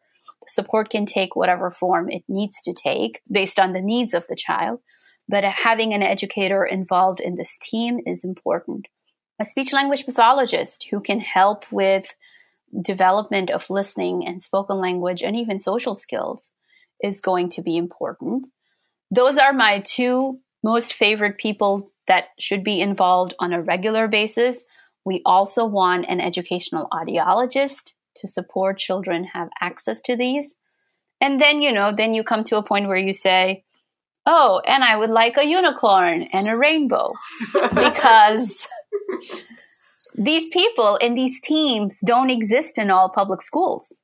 [0.49, 4.35] support can take whatever form it needs to take based on the needs of the
[4.35, 4.79] child.
[5.27, 8.87] But having an educator involved in this team is important.
[9.39, 12.15] A speech language pathologist who can help with
[12.81, 16.51] development of listening and spoken language and even social skills
[17.01, 18.47] is going to be important.
[19.11, 24.66] Those are my two most favored people that should be involved on a regular basis.
[25.05, 30.55] We also want an educational audiologist to support children have access to these.
[31.22, 33.64] And then, you know, then you come to a point where you say,
[34.26, 37.14] oh, and I would like a unicorn and a rainbow
[37.74, 38.68] because
[40.16, 44.01] these people and these teams don't exist in all public schools.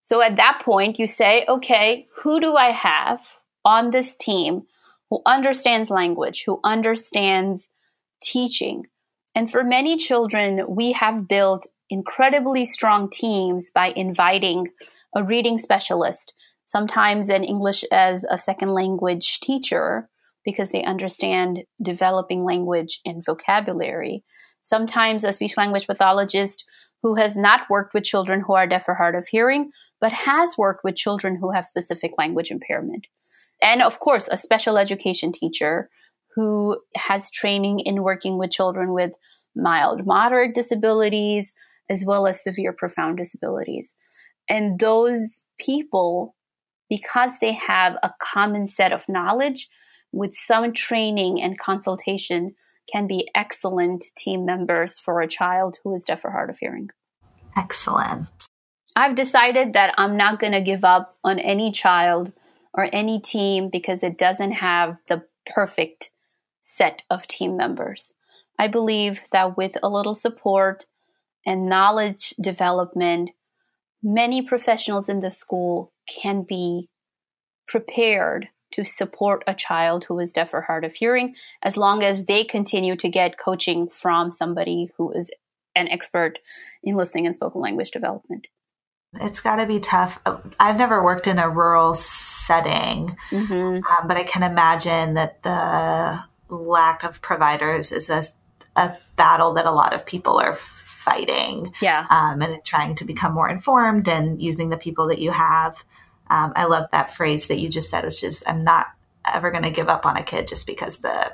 [0.00, 3.20] So at that point, you say, okay, who do I have
[3.64, 4.62] on this team
[5.10, 7.70] who understands language, who understands
[8.22, 8.84] teaching?
[9.34, 14.68] And for many children, we have built incredibly strong teams by inviting
[15.14, 16.32] a reading specialist,
[16.64, 20.08] sometimes an English as a second language teacher,
[20.44, 24.24] because they understand developing language and vocabulary.
[24.62, 26.64] Sometimes a speech language pathologist
[27.02, 30.56] who has not worked with children who are deaf or hard of hearing, but has
[30.56, 33.06] worked with children who have specific language impairment.
[33.62, 35.88] And of course, a special education teacher
[36.34, 39.14] who has training in working with children with
[39.54, 41.54] mild, moderate disabilities,
[41.88, 43.94] as well as severe, profound disabilities.
[44.48, 46.36] And those people,
[46.90, 49.68] because they have a common set of knowledge
[50.12, 52.54] with some training and consultation,
[52.92, 56.90] can be excellent team members for a child who is deaf or hard of hearing.
[57.56, 58.28] Excellent.
[58.94, 62.32] I've decided that I'm not going to give up on any child
[62.76, 66.10] or any team because it doesn't have the perfect
[66.60, 68.12] set of team members.
[68.58, 70.86] I believe that with a little support
[71.44, 73.30] and knowledge development,
[74.02, 76.88] many professionals in the school can be
[77.66, 82.26] prepared to support a child who is deaf or hard of hearing as long as
[82.26, 85.30] they continue to get coaching from somebody who is
[85.74, 86.38] an expert
[86.82, 88.48] in listening and spoken language development.
[89.20, 90.20] It's got to be tough.
[90.58, 93.54] I've never worked in a rural setting, mm-hmm.
[93.54, 98.24] um, but I can imagine that the lack of providers is a,
[98.76, 101.72] a battle that a lot of people are fighting.
[101.80, 102.06] Yeah.
[102.10, 105.84] Um, and trying to become more informed and using the people that you have.
[106.28, 108.88] Um, I love that phrase that you just said, which is, I'm not
[109.24, 111.32] ever going to give up on a kid just because the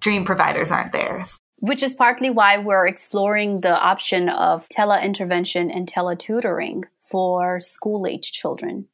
[0.00, 1.24] dream providers aren't there.
[1.58, 8.32] Which is partly why we're exploring the option of teleintervention and teletutoring for school age
[8.32, 8.86] children.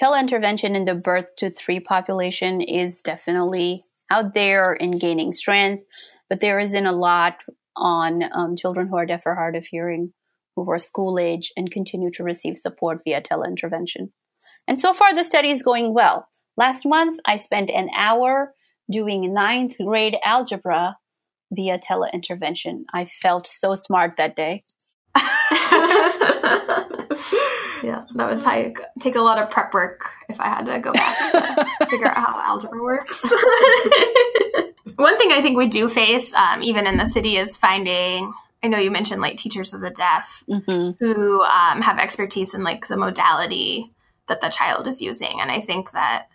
[0.00, 5.84] Teleintervention in the birth to three population is definitely out there and gaining strength,
[6.28, 7.42] but there isn't a lot
[7.76, 10.12] on um, children who are deaf or hard of hearing
[10.56, 14.10] who are school age and continue to receive support via teleintervention.
[14.66, 16.28] And so far, the study is going well.
[16.56, 18.52] Last month, I spent an hour
[18.90, 20.96] doing ninth grade algebra
[21.52, 22.84] via teleintervention.
[22.92, 24.64] I felt so smart that day.
[27.82, 30.92] yeah, that would take take a lot of prep work if I had to go
[30.92, 33.22] back to figure out how algebra works.
[34.96, 38.32] One thing I think we do face, um, even in the city, is finding.
[38.62, 40.90] I know you mentioned like teachers of the deaf mm-hmm.
[40.98, 43.90] who um, have expertise in like the modality
[44.30, 45.40] that the child is using.
[45.40, 46.28] And I think that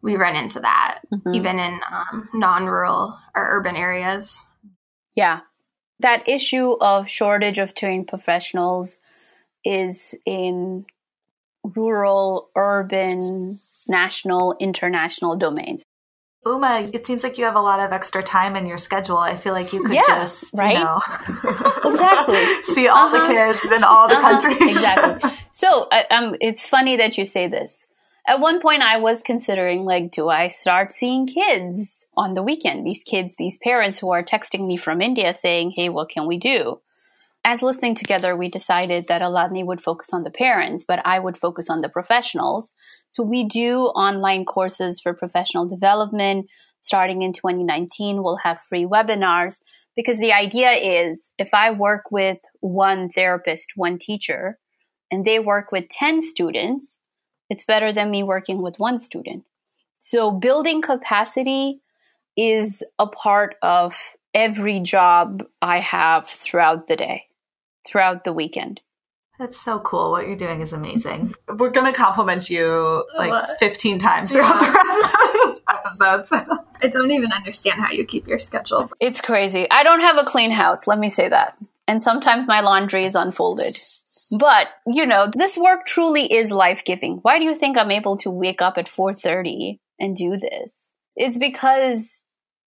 [0.00, 1.34] we run into that mm-hmm.
[1.34, 4.44] even in um, non rural or urban areas.
[5.14, 5.40] Yeah.
[6.00, 8.98] That issue of shortage of trained professionals
[9.64, 10.86] is in
[11.62, 13.50] rural, urban,
[13.88, 15.84] national, international domains.
[16.46, 19.16] Uma, it seems like you have a lot of extra time in your schedule.
[19.16, 20.76] I feel like you could yeah, just, right?
[20.76, 21.00] You know,
[21.90, 23.26] exactly, see all uh-huh.
[23.26, 24.40] the kids in all the uh-huh.
[24.40, 24.60] countries.
[24.76, 25.30] exactly.
[25.52, 27.86] So, um, it's funny that you say this.
[28.26, 32.86] At one point, I was considering, like, do I start seeing kids on the weekend?
[32.86, 36.36] These kids, these parents who are texting me from India saying, "Hey, what can we
[36.36, 36.80] do?"
[37.44, 41.36] As listening together, we decided that Aladni would focus on the parents, but I would
[41.36, 42.72] focus on the professionals.
[43.10, 46.46] So we do online courses for professional development.
[46.80, 49.60] Starting in 2019, we'll have free webinars
[49.94, 54.58] because the idea is if I work with one therapist, one teacher,
[55.10, 56.96] and they work with 10 students,
[57.50, 59.44] it's better than me working with one student.
[60.00, 61.80] So building capacity
[62.38, 63.96] is a part of
[64.32, 67.26] every job I have throughout the day
[67.86, 68.80] throughout the weekend.
[69.38, 70.12] That's so cool.
[70.12, 71.34] What you're doing is amazing.
[71.48, 73.58] We're going to compliment you like what?
[73.58, 74.66] 15 times throughout yeah.
[74.66, 76.58] the rest of this episode.
[76.82, 78.90] I don't even understand how you keep your schedule.
[79.00, 79.66] It's crazy.
[79.70, 81.56] I don't have a clean house, let me say that.
[81.88, 83.76] And sometimes my laundry is unfolded.
[84.38, 87.18] But, you know, this work truly is life-giving.
[87.22, 90.92] Why do you think I'm able to wake up at 4:30 and do this?
[91.16, 92.20] It's because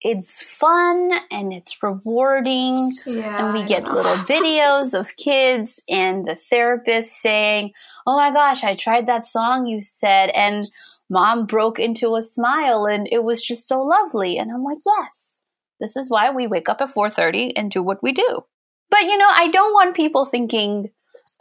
[0.03, 2.93] it's fun and it's rewarding.
[3.07, 7.73] Yeah, and we get little videos of kids and the therapist saying
[8.07, 10.63] oh my gosh i tried that song you said and
[11.09, 14.39] mom broke into a smile and it was just so lovely.
[14.39, 15.41] And i'm like yes
[15.81, 18.45] this is why we wake up at 4.30 and do what we do.
[18.91, 20.91] But you know i don't want people thinking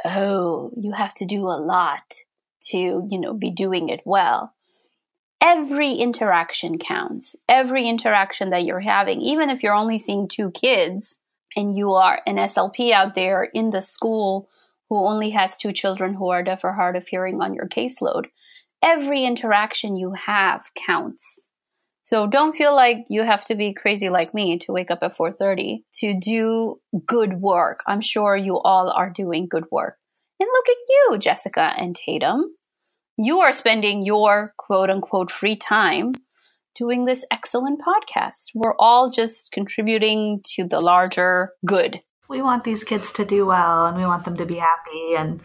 [0.06, 2.16] oh you have to do a lot
[2.72, 4.55] to you know be doing it well
[5.46, 7.36] every interaction counts.
[7.48, 11.20] Every interaction that you're having, even if you're only seeing two kids
[11.56, 14.50] and you are an SLP out there in the school
[14.90, 18.26] who only has two children who are deaf or hard of hearing on your caseload,
[18.82, 21.48] every interaction you have counts.
[22.02, 25.16] So don't feel like you have to be crazy like me to wake up at
[25.16, 27.82] 4:30 to do good work.
[27.86, 29.98] I'm sure you all are doing good work.
[30.40, 32.56] And look at you, Jessica and Tatum
[33.18, 36.14] you are spending your quote unquote free time
[36.76, 38.52] doing this excellent podcast.
[38.54, 42.02] We're all just contributing to the larger good.
[42.28, 45.16] We want these kids to do well and we want them to be happy.
[45.18, 45.40] And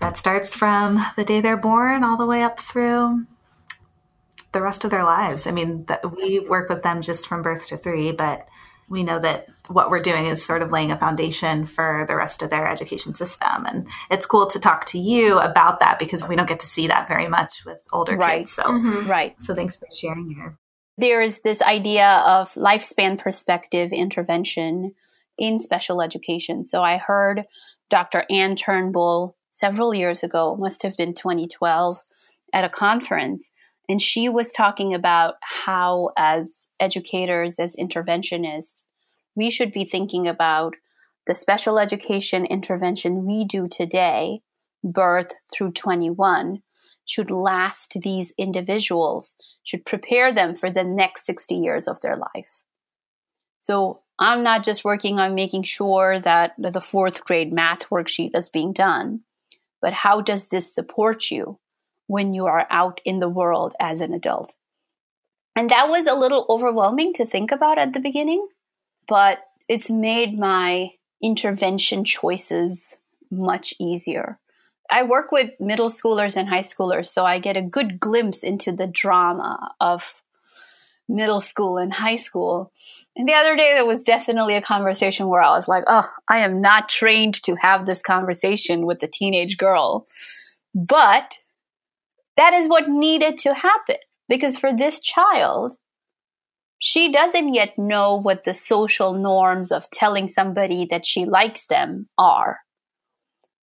[0.00, 3.26] that starts from the day they're born all the way up through
[4.52, 5.46] the rest of their lives.
[5.46, 8.46] I mean, we work with them just from birth to three, but
[8.88, 12.42] we know that what we're doing is sort of laying a foundation for the rest
[12.42, 13.66] of their education system.
[13.66, 16.88] And it's cool to talk to you about that because we don't get to see
[16.88, 18.40] that very much with older right.
[18.40, 18.52] kids.
[18.52, 19.08] So, mm-hmm.
[19.08, 19.34] right.
[19.40, 20.58] So thanks for sharing here.
[20.96, 24.94] There's this idea of lifespan perspective intervention
[25.36, 26.64] in special education.
[26.64, 27.44] So I heard
[27.90, 28.24] Dr.
[28.30, 31.96] Ann Turnbull several years ago, must have been 2012,
[32.52, 33.50] at a conference.
[33.88, 38.86] And she was talking about how, as educators, as interventionists,
[39.36, 40.74] we should be thinking about
[41.26, 44.40] the special education intervention we do today,
[44.82, 46.62] birth through 21,
[47.04, 52.48] should last these individuals, should prepare them for the next 60 years of their life.
[53.58, 58.48] So I'm not just working on making sure that the fourth grade math worksheet is
[58.48, 59.20] being done,
[59.82, 61.58] but how does this support you
[62.06, 64.54] when you are out in the world as an adult?
[65.56, 68.46] And that was a little overwhelming to think about at the beginning
[69.08, 69.38] but
[69.68, 70.90] it's made my
[71.22, 72.98] intervention choices
[73.30, 74.38] much easier.
[74.90, 78.70] I work with middle schoolers and high schoolers, so I get a good glimpse into
[78.70, 80.02] the drama of
[81.08, 82.70] middle school and high school.
[83.16, 86.38] And the other day, there was definitely a conversation where I was like, oh, I
[86.38, 90.06] am not trained to have this conversation with a teenage girl.
[90.74, 91.38] But
[92.36, 93.96] that is what needed to happen
[94.28, 95.76] because for this child,
[96.78, 102.08] she doesn't yet know what the social norms of telling somebody that she likes them
[102.18, 102.58] are.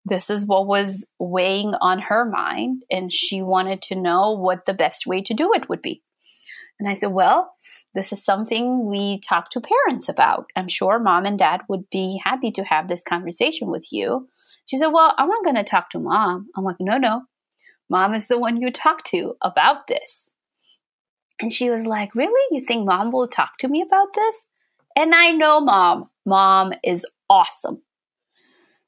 [0.05, 4.75] This is what was weighing on her mind, and she wanted to know what the
[4.75, 6.03] best way to do it would be.
[6.79, 7.53] And I said, Well,
[7.95, 10.47] this is something we talk to parents about.
[10.55, 14.29] I'm sure mom and dad would be happy to have this conversation with you.
[14.67, 16.49] She said, Well, I'm not going to talk to mom.
[16.57, 17.23] I'm like, No, no.
[17.91, 20.31] Mom is the one you talk to about this.
[21.41, 22.57] And she was like, Really?
[22.57, 24.45] You think mom will talk to me about this?
[24.97, 26.11] And I know mom.
[26.27, 27.83] Mom is awesome.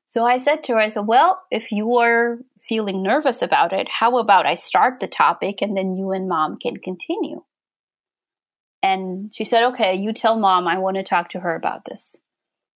[0.07, 3.89] So I said to her, I said, Well, if you are feeling nervous about it,
[3.89, 7.45] how about I start the topic and then you and mom can continue?
[8.83, 12.17] And she said, Okay, you tell mom I want to talk to her about this.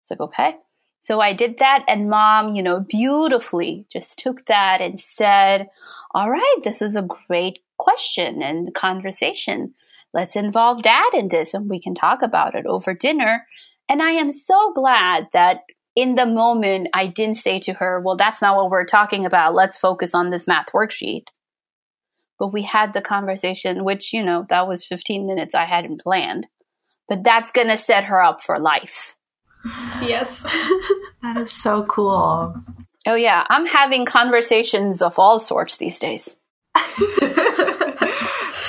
[0.01, 0.57] It's like, Okay.
[1.05, 5.69] So I did that, and mom, you know, beautifully just took that and said,
[6.15, 9.75] All right, this is a great question and conversation.
[10.15, 13.47] Let's involve dad in this and we can talk about it over dinner.
[13.87, 18.17] And I am so glad that in the moment I didn't say to her, well,
[18.17, 19.55] that's not what we're talking about.
[19.55, 21.27] Let's focus on this math worksheet.
[22.39, 26.47] But we had the conversation, which, you know, that was 15 minutes I hadn't planned.
[27.11, 29.17] But that's going to set her up for life.
[30.03, 30.41] Yes.
[31.23, 32.55] that is so cool.
[33.07, 33.47] Oh, yeah.
[33.49, 36.37] I'm having conversations of all sorts these days.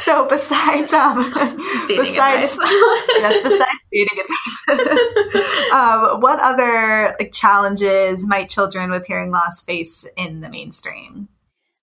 [0.06, 1.34] so besides um,
[1.88, 2.70] dating besides, advice,
[3.10, 4.20] yes, besides dating
[4.70, 11.28] advice, um, what other like, challenges might children with hearing loss face in the mainstream?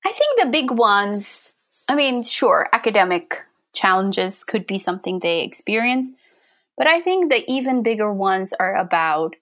[0.04, 1.54] I think the big ones.
[1.88, 3.42] I mean, sure, academic
[3.74, 6.12] challenges could be something they experience,
[6.76, 9.36] but I think the even bigger ones are about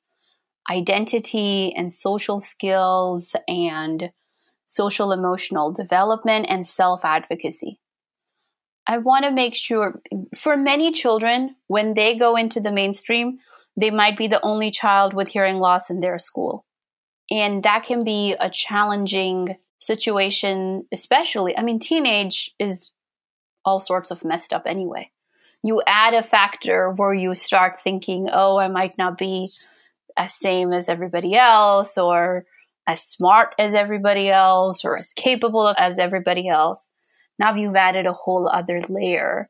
[0.71, 4.11] identity and social skills and
[4.71, 7.81] social emotional development, and self advocacy.
[8.87, 10.01] I want to make sure
[10.35, 13.39] for many children, when they go into the mainstream,
[13.77, 16.65] they might be the only child with hearing loss in their school.
[17.31, 21.57] And that can be a challenging situation, especially.
[21.57, 22.91] I mean, teenage is
[23.65, 25.11] all sorts of messed up anyway.
[25.63, 29.49] You add a factor where you start thinking, oh, I might not be
[30.17, 32.45] as same as everybody else or
[32.87, 36.89] as smart as everybody else or as capable as everybody else.
[37.39, 39.49] Now you've added a whole other layer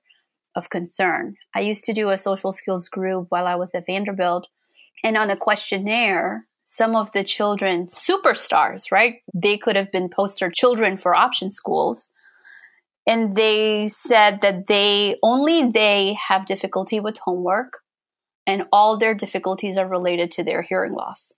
[0.55, 1.37] of concern.
[1.55, 4.49] I used to do a social skills group while I was at Vanderbilt,
[5.03, 9.23] and on a questionnaire, some of the children, superstars, right?
[9.35, 12.09] They could have been poster children for option schools.
[13.07, 17.79] And they said that they only they have difficulty with homework
[18.47, 21.33] and all their difficulties are related to their hearing loss.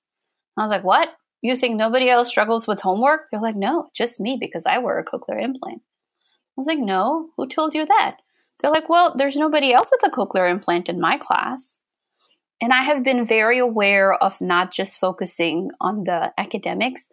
[0.57, 1.09] I was like, what?
[1.41, 3.23] You think nobody else struggles with homework?
[3.31, 5.83] They're like, no, just me because I wear a cochlear implant.
[5.83, 8.17] I was like, no, who told you that?
[8.61, 11.77] They're like, well, there's nobody else with a cochlear implant in my class.
[12.61, 17.09] And I have been very aware of not just focusing on the academics,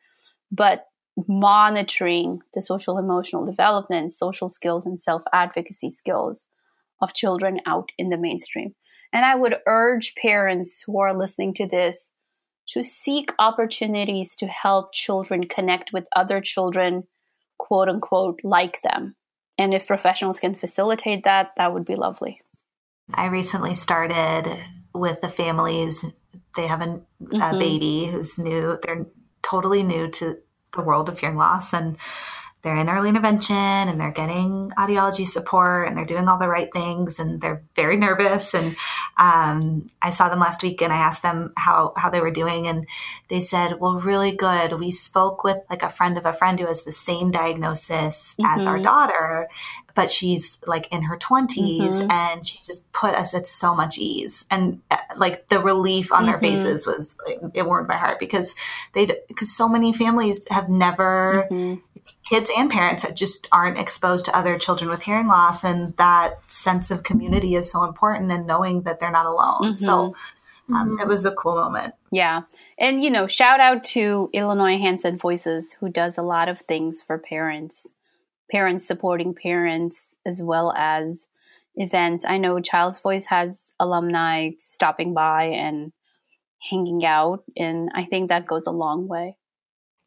[0.52, 0.86] but
[1.28, 6.48] monitoring the social emotional development, social skills, and self advocacy skills
[7.02, 8.76] of children out in the mainstream.
[9.14, 12.12] And I would urge parents who are listening to this
[12.74, 17.04] to seek opportunities to help children connect with other children,
[17.58, 19.16] quote unquote, like them.
[19.58, 22.40] And if professionals can facilitate that, that would be lovely.
[23.14, 24.46] I recently started
[24.94, 26.06] with the families.
[26.56, 27.42] They have a, mm-hmm.
[27.42, 28.78] a baby who's new.
[28.84, 29.08] They're
[29.42, 30.38] totally new to
[30.74, 31.74] the world of hearing loss.
[31.74, 31.98] And
[32.62, 36.72] they're in early intervention and they're getting audiology support and they're doing all the right
[36.74, 38.76] things and they're very nervous and
[39.18, 42.68] um, i saw them last week and i asked them how, how they were doing
[42.68, 42.86] and
[43.30, 46.68] they said well really good we spoke with like a friend of a friend who
[46.68, 48.60] has the same diagnosis mm-hmm.
[48.60, 48.84] as our mm-hmm.
[48.84, 49.48] daughter
[50.00, 52.10] but she's like in her 20s mm-hmm.
[52.10, 56.20] and she just put us at so much ease and uh, like the relief on
[56.20, 56.32] mm-hmm.
[56.32, 57.14] their faces was
[57.54, 58.56] it warmed my heart because
[58.94, 61.76] they because so many families have never mm-hmm
[62.28, 66.40] kids and parents that just aren't exposed to other children with hearing loss and that
[66.50, 69.76] sense of community is so important and knowing that they're not alone mm-hmm.
[69.76, 70.16] so
[70.70, 71.02] um, mm-hmm.
[71.02, 72.42] it was a cool moment yeah
[72.78, 76.60] and you know shout out to illinois Hands and Voices who does a lot of
[76.62, 77.94] things for parents
[78.52, 81.28] parents supporting parents as well as
[81.76, 85.92] events i know child's voice has alumni stopping by and
[86.70, 89.36] hanging out and i think that goes a long way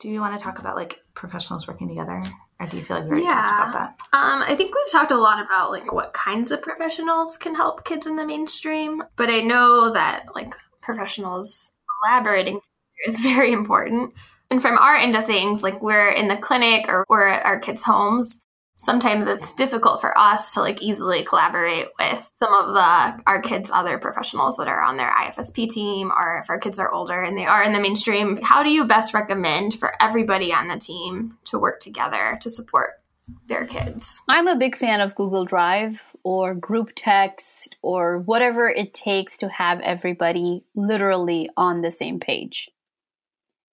[0.02, 2.20] do you want to talk about like professionals working together?
[2.58, 3.34] Or do you feel like we already yeah.
[3.34, 3.96] talked about that?
[4.12, 7.84] Um, I think we've talked a lot about like what kinds of professionals can help
[7.84, 11.70] kids in the mainstream, but I know that like professionals
[12.00, 12.60] collaborating
[13.06, 14.12] is very important.
[14.52, 17.58] And from our end of things, like we're in the clinic or we're at our
[17.58, 18.42] kids' homes,
[18.76, 23.70] sometimes it's difficult for us to like easily collaborate with some of the our kids
[23.72, 27.38] other professionals that are on their ifsp team or if our kids are older and
[27.38, 28.38] they are in the mainstream.
[28.42, 33.00] How do you best recommend for everybody on the team to work together to support
[33.46, 34.20] their kids?
[34.28, 39.48] I'm a big fan of google drive or group text or whatever it takes to
[39.48, 42.68] have everybody literally on the same page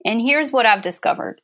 [0.04, 1.40] and here's what i've discovered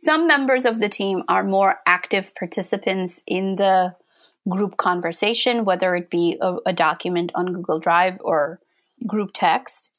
[0.00, 3.96] some members of the team are more active participants in the
[4.48, 8.60] group conversation, whether it be a, a document on Google Drive or
[9.08, 9.90] group text.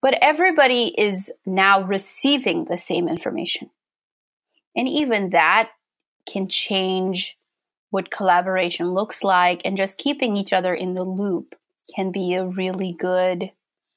[0.00, 3.70] But everybody is now receiving the same information.
[4.76, 5.70] And even that
[6.30, 7.36] can change
[7.90, 11.56] what collaboration looks like and just keeping each other in the loop
[11.96, 13.50] can be a really good,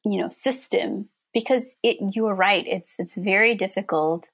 [0.03, 4.29] you know, system because it you're right, it's it's very difficult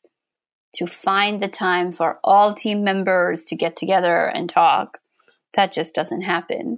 [0.75, 4.99] to find the time for all team members to get together and talk.
[5.55, 6.77] That just doesn't happen.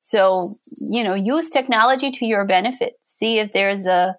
[0.00, 2.94] So, you know, use technology to your benefit.
[3.06, 4.16] See if there's a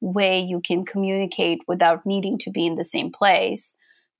[0.00, 3.72] way you can communicate without needing to be in the same place.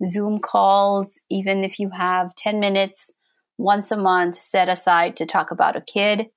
[0.05, 3.11] Zoom calls, even if you have 10 minutes
[3.59, 6.31] once a month set aside to talk about a kid,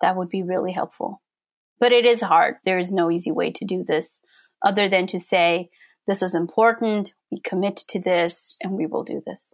[0.00, 1.20] that would be really helpful.
[1.84, 2.54] But it is hard.
[2.64, 4.18] There is no easy way to do this
[4.64, 5.68] other than to say,
[6.06, 7.12] this is important.
[7.30, 9.52] We commit to this and we will do this.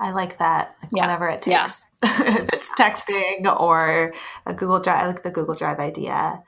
[0.00, 0.74] I like that.
[0.82, 1.04] Like yeah.
[1.04, 1.46] Whatever it takes.
[1.52, 1.70] Yeah.
[2.02, 6.42] if it's texting or a Google Drive, I like the Google Drive idea.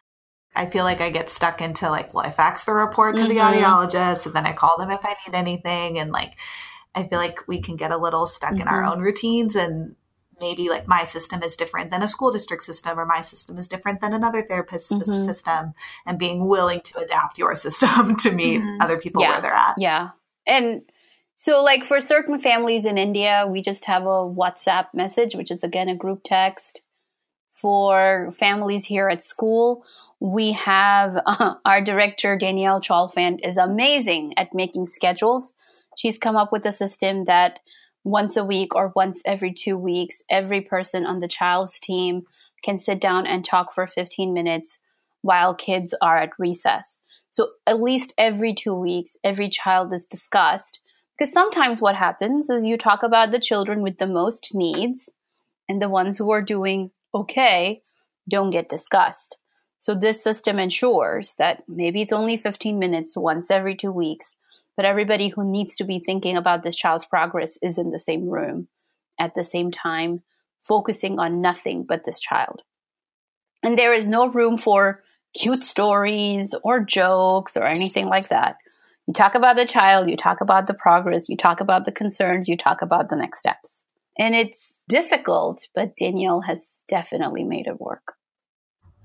[0.56, 3.32] I feel like I get stuck into like, well, I fax the report to mm-hmm.
[3.32, 6.00] the audiologist and then I call them if I need anything.
[6.00, 6.32] And like,
[6.96, 8.62] I feel like we can get a little stuck mm-hmm.
[8.62, 8.94] in our mm-hmm.
[8.94, 9.94] own routines and
[10.40, 13.68] maybe like my system is different than a school district system or my system is
[13.68, 15.24] different than another therapist mm-hmm.
[15.24, 15.72] system
[16.06, 18.80] and being willing to adapt your system to meet mm-hmm.
[18.80, 19.32] other people yeah.
[19.32, 20.10] where they're at yeah
[20.46, 20.82] and
[21.36, 25.62] so like for certain families in india we just have a whatsapp message which is
[25.62, 26.82] again a group text
[27.52, 29.84] for families here at school
[30.20, 35.54] we have uh, our director danielle chalfant is amazing at making schedules
[35.96, 37.58] she's come up with a system that
[38.06, 42.22] once a week or once every two weeks, every person on the child's team
[42.62, 44.78] can sit down and talk for 15 minutes
[45.22, 47.00] while kids are at recess.
[47.30, 50.78] So at least every two weeks, every child is discussed.
[51.18, 55.10] Because sometimes what happens is you talk about the children with the most needs,
[55.68, 57.82] and the ones who are doing okay
[58.30, 59.36] don't get discussed.
[59.80, 64.36] So this system ensures that maybe it's only 15 minutes once every two weeks,
[64.76, 68.28] but everybody who needs to be thinking about this child's progress is in the same
[68.28, 68.68] room
[69.18, 70.22] at the same time,
[70.60, 72.62] focusing on nothing but this child.
[73.62, 75.02] And there is no room for
[75.38, 78.56] cute stories or jokes or anything like that.
[79.06, 82.48] You talk about the child, you talk about the progress, you talk about the concerns,
[82.48, 83.84] you talk about the next steps.
[84.18, 88.14] And it's difficult, but Danielle has definitely made it work.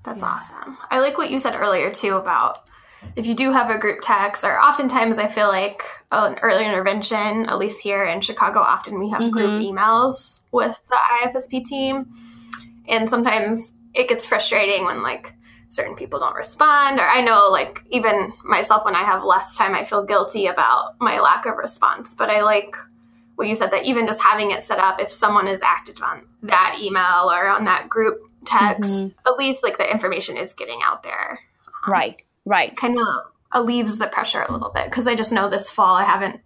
[0.04, 0.76] That's awesome.
[0.90, 2.64] I like what you said earlier too about
[3.16, 7.46] if you do have a group text, or oftentimes I feel like an early intervention,
[7.46, 9.30] at least here in Chicago, often we have mm-hmm.
[9.30, 12.06] group emails with the IFSP team.
[12.88, 15.34] And sometimes it gets frustrating when like
[15.68, 17.00] certain people don't respond.
[17.00, 20.94] Or I know like even myself when I have less time, I feel guilty about
[21.00, 22.14] my lack of response.
[22.14, 22.74] But I like
[23.36, 26.22] what you said that even just having it set up, if someone is active on
[26.42, 29.28] that email or on that group text, mm-hmm.
[29.28, 31.40] at least like the information is getting out there.
[31.86, 32.76] Um, right Right.
[32.76, 33.06] Kind of
[33.52, 36.40] alleviates the pressure a little bit because I just know this fall I haven't.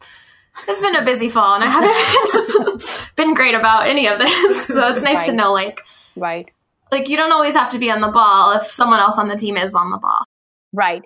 [0.67, 4.67] It's been a busy fall and I haven't been great about any of this.
[4.67, 5.27] So it's nice right.
[5.27, 5.81] to know, like,
[6.17, 6.51] right,
[6.91, 9.37] like you don't always have to be on the ball if someone else on the
[9.37, 10.25] team is on the ball.
[10.73, 11.03] Right.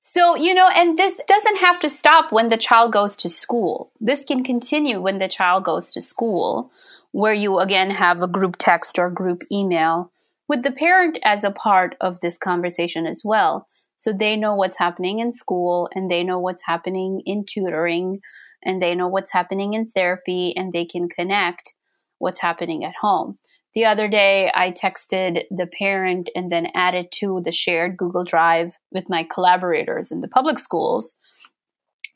[0.00, 3.90] So, you know, and this doesn't have to stop when the child goes to school.
[4.00, 6.70] This can continue when the child goes to school,
[7.12, 10.12] where you again have a group text or group email
[10.46, 13.66] with the parent as a part of this conversation as well.
[14.04, 18.20] So they know what's happening in school and they know what's happening in tutoring
[18.62, 21.72] and they know what's happening in therapy and they can connect
[22.18, 23.36] what's happening at home.
[23.72, 28.76] The other day, I texted the parent and then added to the shared Google Drive
[28.92, 31.14] with my collaborators in the public schools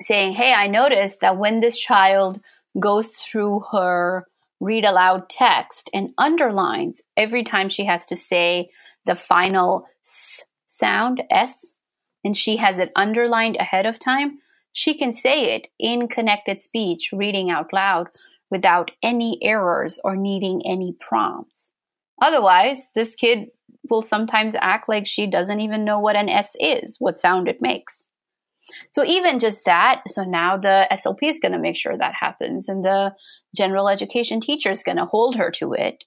[0.02, 2.38] saying, Hey, I noticed that when this child
[2.78, 4.26] goes through her
[4.60, 8.68] read aloud text and underlines every time she has to say
[9.06, 11.77] the final s sound, S,
[12.24, 14.38] and she has it underlined ahead of time,
[14.72, 18.08] she can say it in connected speech, reading out loud
[18.50, 21.70] without any errors or needing any prompts.
[22.20, 23.48] Otherwise, this kid
[23.88, 27.62] will sometimes act like she doesn't even know what an S is, what sound it
[27.62, 28.06] makes.
[28.92, 32.68] So even just that, so now the SLP is going to make sure that happens
[32.68, 33.14] and the
[33.56, 36.04] general education teacher is going to hold her to it.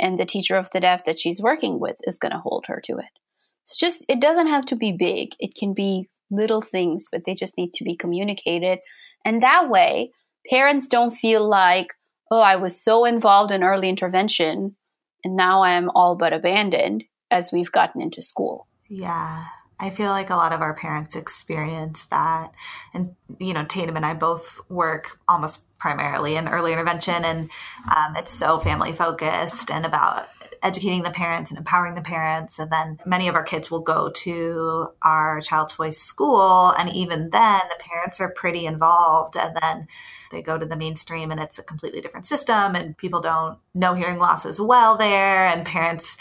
[0.00, 2.80] And the teacher of the deaf that she's working with is going to hold her
[2.84, 3.18] to it.
[3.66, 5.34] It's just, it doesn't have to be big.
[5.40, 8.78] It can be little things, but they just need to be communicated.
[9.24, 10.12] And that way,
[10.48, 11.94] parents don't feel like,
[12.30, 14.76] oh, I was so involved in early intervention
[15.24, 18.68] and now I am all but abandoned as we've gotten into school.
[18.88, 19.46] Yeah.
[19.78, 22.52] I feel like a lot of our parents experience that.
[22.94, 27.50] And, you know, Tatum and I both work almost primarily in early intervention, and
[27.94, 30.28] um, it's so family focused and about
[30.62, 32.58] educating the parents and empowering the parents.
[32.58, 36.74] And then many of our kids will go to our child's voice school.
[36.78, 39.36] And even then, the parents are pretty involved.
[39.36, 39.88] And then
[40.30, 42.74] they go to the mainstream and it's a completely different system.
[42.74, 45.46] And people don't know hearing loss as well there.
[45.46, 46.16] And parents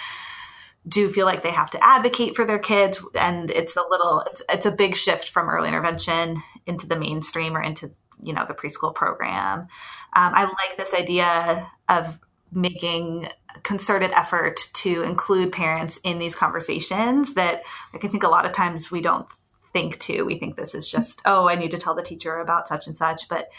[0.88, 4.42] do feel like they have to advocate for their kids and it's a little it's,
[4.50, 7.92] it's a big shift from early intervention into the mainstream or into
[8.24, 9.68] you know the preschool program um,
[10.14, 12.20] i like this idea of
[12.52, 13.28] making
[13.64, 18.52] concerted effort to include parents in these conversations that like, I think a lot of
[18.52, 19.28] times we don't
[19.74, 20.24] think to.
[20.24, 22.98] We think this is just, oh, I need to tell the teacher about such and
[22.98, 23.50] such, but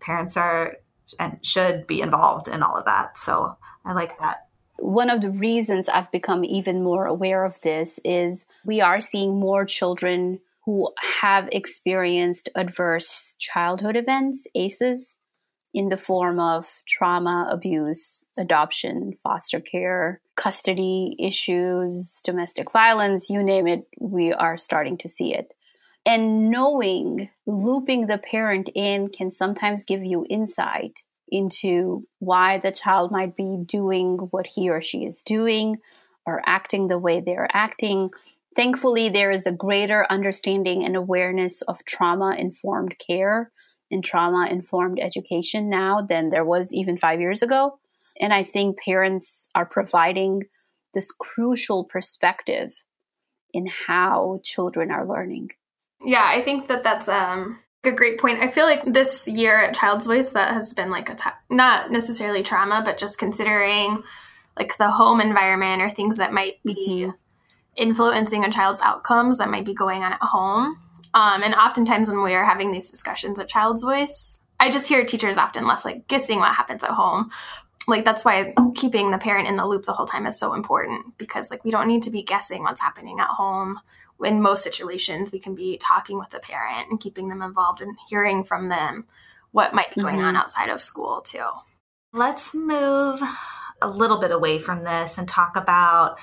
[0.00, 0.76] parents are
[1.18, 3.18] and should be involved in all of that.
[3.18, 4.48] So I like that.
[4.78, 9.38] One of the reasons I've become even more aware of this is we are seeing
[9.38, 15.16] more children who have experienced adverse childhood events, ACEs,
[15.76, 23.66] in the form of trauma, abuse, adoption, foster care, custody issues, domestic violence, you name
[23.66, 25.52] it, we are starting to see it.
[26.06, 33.12] And knowing, looping the parent in can sometimes give you insight into why the child
[33.12, 35.76] might be doing what he or she is doing
[36.24, 38.08] or acting the way they're acting.
[38.54, 43.50] Thankfully, there is a greater understanding and awareness of trauma informed care
[43.90, 47.78] in trauma informed education now than there was even five years ago.
[48.20, 50.44] And I think parents are providing
[50.94, 52.72] this crucial perspective
[53.52, 55.50] in how children are learning.
[56.04, 58.42] Yeah, I think that that's um, a great point.
[58.42, 61.16] I feel like this year at Child's Voice that has been like a
[61.50, 64.02] not necessarily trauma, but just considering
[64.58, 67.10] like the home environment or things that might be mm-hmm.
[67.76, 70.78] influencing a child's outcomes that might be going on at home.
[71.16, 75.02] Um, and oftentimes when we are having these discussions at Child's Voice, I just hear
[75.02, 77.30] teachers often left like guessing what happens at home.
[77.88, 81.16] Like that's why keeping the parent in the loop the whole time is so important
[81.16, 83.80] because like we don't need to be guessing what's happening at home.
[84.22, 87.96] In most situations, we can be talking with the parent and keeping them involved and
[88.10, 89.06] hearing from them
[89.52, 90.26] what might be going mm-hmm.
[90.26, 91.46] on outside of school too.
[92.12, 93.22] Let's move
[93.80, 96.18] a little bit away from this and talk about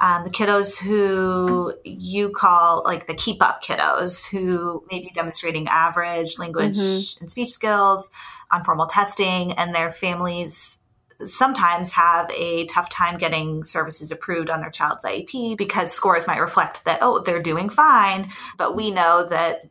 [0.00, 5.66] um, the kiddos who you call like the keep up kiddos who may be demonstrating
[5.68, 7.20] average language mm-hmm.
[7.20, 8.08] and speech skills
[8.52, 10.78] on formal testing and their families
[11.26, 16.38] sometimes have a tough time getting services approved on their child's IEP because scores might
[16.38, 19.68] reflect that, oh, they're doing fine, but we know that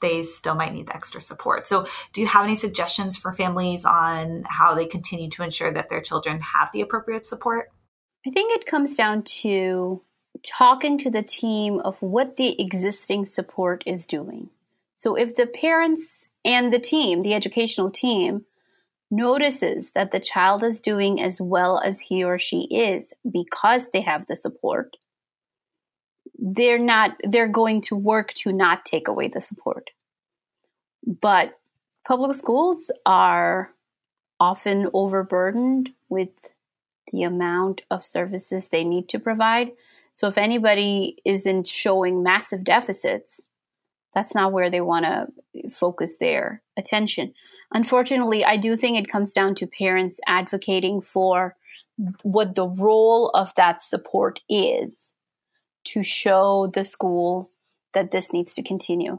[0.00, 1.66] they still might need the extra support.
[1.66, 5.88] So, do you have any suggestions for families on how they continue to ensure that
[5.88, 7.70] their children have the appropriate support?
[8.26, 10.02] I think it comes down to
[10.42, 14.50] talking to the team of what the existing support is doing.
[14.96, 18.44] So if the parents and the team, the educational team,
[19.12, 24.00] notices that the child is doing as well as he or she is because they
[24.00, 24.96] have the support,
[26.36, 29.90] they're not they're going to work to not take away the support.
[31.06, 31.56] But
[32.04, 33.70] public schools are
[34.40, 36.30] often overburdened with
[37.12, 39.72] the amount of services they need to provide.
[40.12, 43.46] So if anybody isn't showing massive deficits,
[44.12, 47.34] that's not where they want to focus their attention.
[47.72, 51.54] Unfortunately, I do think it comes down to parents advocating for
[52.22, 55.12] what the role of that support is
[55.84, 57.50] to show the school
[57.94, 59.18] that this needs to continue.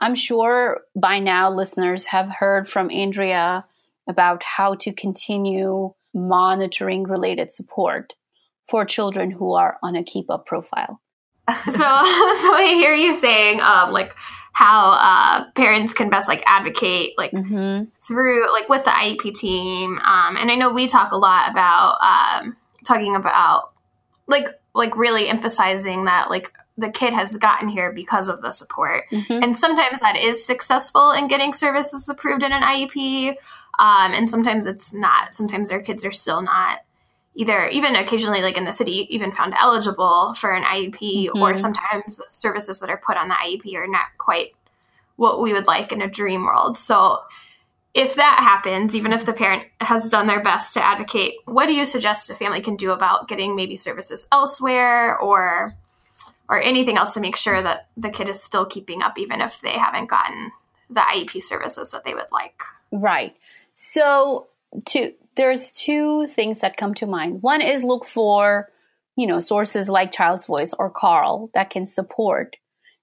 [0.00, 3.64] I'm sure by now listeners have heard from Andrea
[4.08, 8.14] about how to continue monitoring related support
[8.68, 11.00] for children who are on a keep up profile.
[11.48, 14.14] so, so I hear you saying, um, like
[14.52, 17.84] how uh, parents can best like advocate, like mm-hmm.
[18.06, 19.98] through like with the IEP team.
[19.98, 23.72] Um, and I know we talk a lot about um, talking about
[24.26, 29.04] like like really emphasizing that like the kid has gotten here because of the support,
[29.10, 29.42] mm-hmm.
[29.42, 33.36] and sometimes that is successful in getting services approved in an IEP.
[33.78, 35.34] Um, and sometimes it's not.
[35.34, 36.80] Sometimes their kids are still not
[37.34, 41.38] either, even occasionally, like in the city, even found eligible for an IEP, mm-hmm.
[41.40, 44.54] or sometimes services that are put on the IEP are not quite
[45.16, 46.78] what we would like in a dream world.
[46.78, 47.20] So,
[47.94, 51.74] if that happens, even if the parent has done their best to advocate, what do
[51.74, 55.74] you suggest a family can do about getting maybe services elsewhere or
[56.48, 59.60] or anything else to make sure that the kid is still keeping up even if
[59.60, 60.50] they haven't gotten
[60.90, 62.62] the IEP services that they would like?
[62.92, 63.36] Right.
[63.74, 64.48] So,
[64.86, 67.42] to there's two things that come to mind.
[67.42, 68.70] One is look for,
[69.16, 72.56] you know, sources like Child's Voice or Carle that can support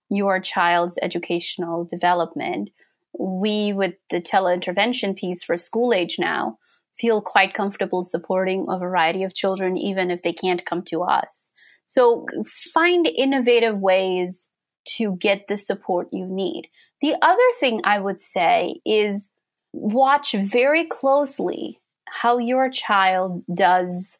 [0.09, 2.71] your child's educational development.
[3.17, 6.57] We, with the teleintervention piece for school age now,
[6.93, 11.49] feel quite comfortable supporting a variety of children, even if they can't come to us.
[11.85, 12.25] So
[12.73, 14.49] find innovative ways
[14.85, 16.67] to get the support you need.
[17.01, 19.29] The other thing I would say is
[19.73, 24.19] watch very closely how your child does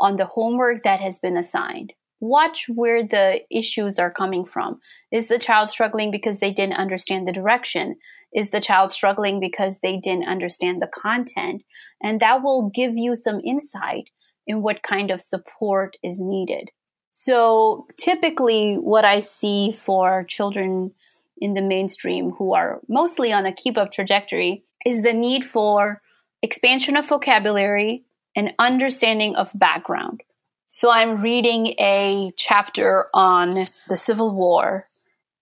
[0.00, 1.92] on the homework that has been assigned.
[2.18, 4.80] Watch where the issues are coming from.
[5.12, 7.96] Is the child struggling because they didn't understand the direction?
[8.34, 11.62] Is the child struggling because they didn't understand the content?
[12.02, 14.08] And that will give you some insight
[14.46, 16.70] in what kind of support is needed.
[17.18, 20.92] So typically, what I see for children
[21.38, 26.02] in the mainstream who are mostly on a keep up trajectory is the need for
[26.42, 28.04] expansion of vocabulary
[28.36, 30.24] and understanding of background.
[30.68, 34.86] So I'm reading a chapter on the Civil War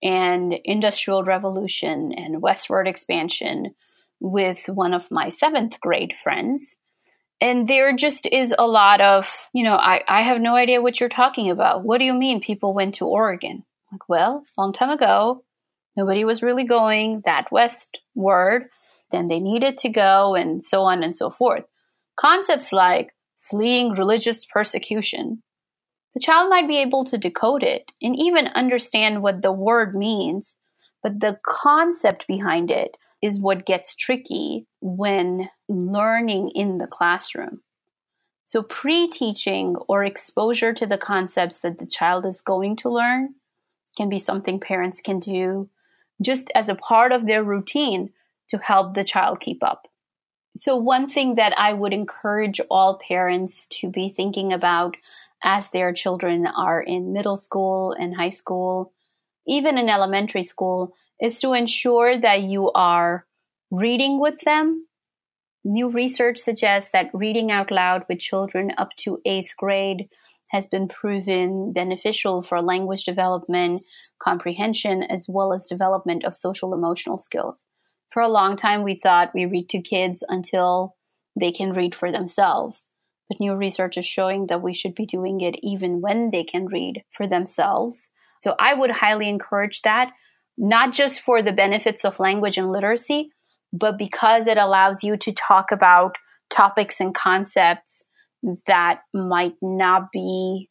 [0.01, 3.75] and Industrial Revolution and westward expansion
[4.21, 6.77] with one of my seventh grade friends.
[7.41, 10.99] And there just is a lot of, you know, I, I have no idea what
[10.99, 11.83] you're talking about.
[11.83, 13.63] What do you mean people went to Oregon?
[13.91, 15.41] Like, well, long time ago,
[15.97, 18.69] nobody was really going that westward
[19.11, 21.65] then they needed to go, and so on and so forth.
[22.17, 23.13] Concepts like
[23.49, 25.41] fleeing religious persecution.
[26.13, 30.55] The child might be able to decode it and even understand what the word means,
[31.03, 37.61] but the concept behind it is what gets tricky when learning in the classroom.
[38.43, 43.33] So, pre teaching or exposure to the concepts that the child is going to learn
[43.97, 45.69] can be something parents can do
[46.21, 48.11] just as a part of their routine
[48.49, 49.87] to help the child keep up.
[50.55, 54.97] So, one thing that I would encourage all parents to be thinking about
[55.43, 58.93] as their children are in middle school and high school,
[59.47, 63.25] even in elementary school, is to ensure that you are
[63.71, 64.87] reading with them.
[65.63, 70.09] New research suggests that reading out loud with children up to eighth grade
[70.49, 73.81] has been proven beneficial for language development,
[74.19, 77.65] comprehension, as well as development of social emotional skills.
[78.11, 80.95] For a long time, we thought we read to kids until
[81.37, 82.87] they can read for themselves.
[83.27, 86.67] But new research is showing that we should be doing it even when they can
[86.67, 88.09] read for themselves.
[88.45, 90.11] So I would highly encourage that,
[90.55, 93.31] not just for the benefits of language and literacy,
[93.73, 96.15] but because it allows you to talk about
[96.51, 98.07] topics and concepts
[98.67, 100.69] that might not be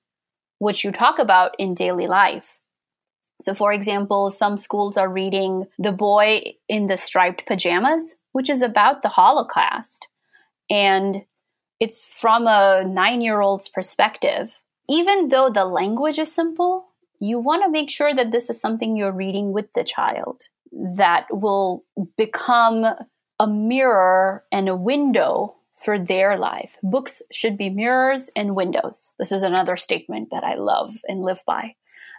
[0.61, 2.61] what you talk about in daily life.
[3.41, 8.63] So, for example, some schools are reading The Boy in the Striped Pajamas, which is
[8.63, 10.07] about the Holocaust.
[10.71, 11.25] And
[11.81, 14.55] it's from a nine year old's perspective.
[14.89, 16.94] Even though the language is simple,
[17.25, 21.27] you want to make sure that this is something you're reading with the child that
[21.31, 21.85] will
[22.17, 22.85] become
[23.39, 26.79] a mirror and a window for their life.
[26.83, 29.13] Books should be mirrors and windows.
[29.19, 31.75] This is another statement that I love and live by.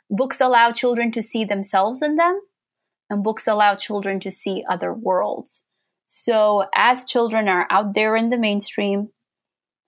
[0.10, 2.40] Books allow children to see themselves in them,
[3.10, 5.64] and books allow children to see other worlds.
[6.06, 9.10] So, as children are out there in the mainstream,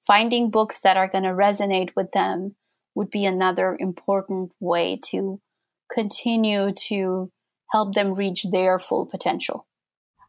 [0.05, 2.55] finding books that are going to resonate with them
[2.97, 5.39] would be another important way to
[5.93, 7.31] continue to
[7.71, 9.67] help them reach their full potential.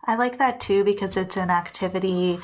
[0.05, 2.39] I like that too because it's an activity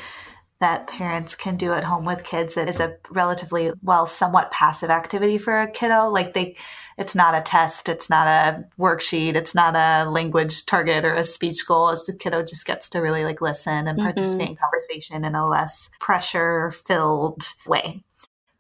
[0.60, 4.88] that parents can do at home with kids that is a relatively well somewhat passive
[4.88, 6.56] activity for a kiddo like they
[6.96, 11.24] it's not a test it's not a worksheet it's not a language target or a
[11.24, 14.06] speech goal as the kiddo just gets to really like listen and mm-hmm.
[14.06, 18.02] participate in conversation in a less pressure filled way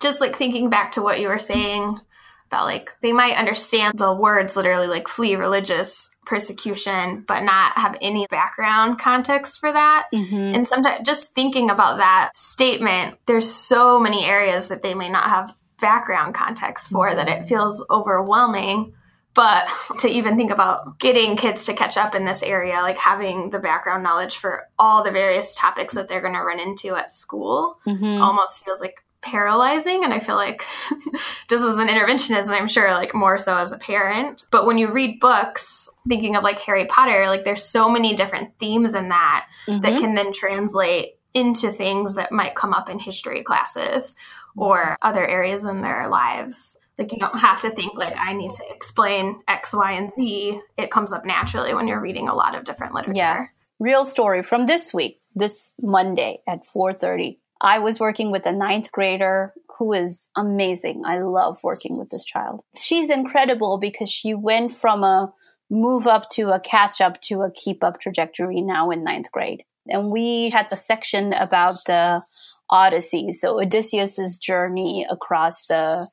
[0.00, 1.98] just like thinking back to what you were saying
[2.46, 7.96] about like they might understand the words literally like flee religious persecution but not have
[8.00, 10.54] any background context for that mm-hmm.
[10.54, 15.28] and sometimes just thinking about that statement there's so many areas that they may not
[15.28, 17.16] have background context for mm-hmm.
[17.16, 18.94] that it feels overwhelming
[19.34, 19.68] but
[19.98, 23.58] to even think about getting kids to catch up in this area like having the
[23.58, 27.78] background knowledge for all the various topics that they're going to run into at school
[27.86, 28.22] mm-hmm.
[28.22, 30.64] almost feels like paralyzing and i feel like
[31.48, 34.78] just as an interventionist and i'm sure like more so as a parent but when
[34.78, 39.08] you read books thinking of like harry potter like there's so many different themes in
[39.08, 39.80] that mm-hmm.
[39.80, 44.14] that can then translate into things that might come up in history classes
[44.56, 46.78] or other areas in their lives.
[46.96, 50.60] Like you don't have to think like i need to explain x y and z.
[50.78, 53.16] It comes up naturally when you're reading a lot of different literature.
[53.16, 53.46] Yeah.
[53.80, 58.92] Real story from this week this monday at 4.30 I was working with a ninth
[58.92, 61.02] grader who is amazing.
[61.06, 62.60] I love working with this child.
[62.78, 65.32] She's incredible because she went from a
[65.70, 69.62] move up to a catch up to a keep up trajectory now in ninth grade.
[69.88, 72.22] And we had a section about the
[72.68, 76.06] Odyssey, so Odysseus's journey across the,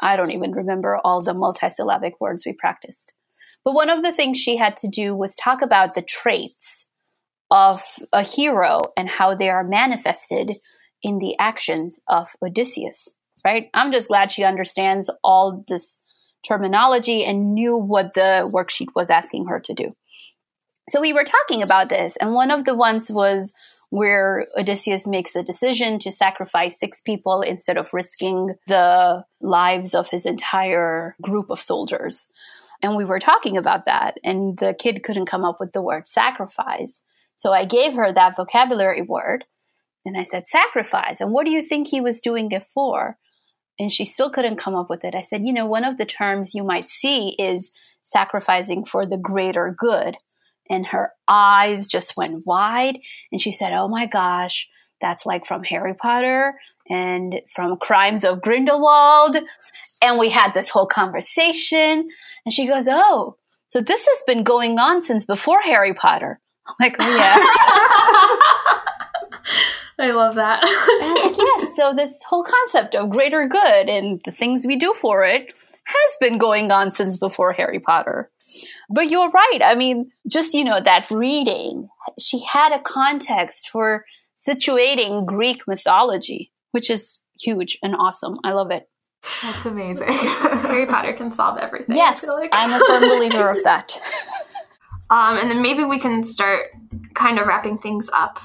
[0.00, 3.12] I don't even remember all the multisyllabic words we practiced.
[3.66, 6.88] But one of the things she had to do was talk about the traits
[7.50, 7.82] of
[8.14, 10.52] a hero and how they are manifested
[11.06, 13.70] in the actions of Odysseus, right?
[13.72, 16.02] I'm just glad she understands all this
[16.44, 19.94] terminology and knew what the worksheet was asking her to do.
[20.88, 23.52] So we were talking about this, and one of the ones was
[23.90, 30.10] where Odysseus makes a decision to sacrifice six people instead of risking the lives of
[30.10, 32.26] his entire group of soldiers.
[32.82, 36.08] And we were talking about that, and the kid couldn't come up with the word
[36.08, 36.98] sacrifice.
[37.36, 39.44] So I gave her that vocabulary word,
[40.06, 41.20] and I said, sacrifice.
[41.20, 43.18] And what do you think he was doing it for?
[43.78, 45.16] And she still couldn't come up with it.
[45.16, 47.72] I said, you know, one of the terms you might see is
[48.04, 50.16] sacrificing for the greater good.
[50.70, 52.98] And her eyes just went wide.
[53.32, 54.68] And she said, oh my gosh,
[55.00, 56.54] that's like from Harry Potter
[56.88, 59.36] and from Crimes of Grindelwald.
[60.00, 62.08] And we had this whole conversation.
[62.44, 63.36] And she goes, oh,
[63.68, 66.40] so this has been going on since before Harry Potter.
[66.68, 68.82] I'm like, oh yeah.
[69.98, 70.62] I love that.
[70.62, 71.76] and I was like, yes.
[71.76, 75.48] So this whole concept of greater good and the things we do for it
[75.84, 78.30] has been going on since before Harry Potter.
[78.90, 79.60] But you're right.
[79.64, 81.88] I mean, just, you know, that reading,
[82.18, 84.04] she had a context for
[84.36, 88.38] situating Greek mythology, which is huge and awesome.
[88.44, 88.88] I love it.
[89.42, 90.08] That's amazing.
[90.08, 91.96] Harry Potter can solve everything.
[91.96, 92.50] Yes, like.
[92.52, 93.98] I'm a firm believer of that.
[95.08, 96.62] Um, and then maybe we can start
[97.14, 98.40] kind of wrapping things up.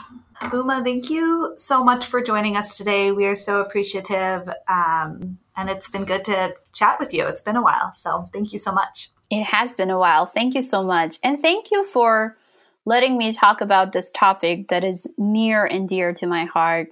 [0.53, 3.11] Uma, thank you so much for joining us today.
[3.11, 7.25] We are so appreciative, um, and it's been good to chat with you.
[7.25, 9.11] It's been a while, so thank you so much.
[9.29, 10.25] It has been a while.
[10.25, 11.17] Thank you so much.
[11.23, 12.37] And thank you for
[12.85, 16.89] letting me talk about this topic that is near and dear to my heart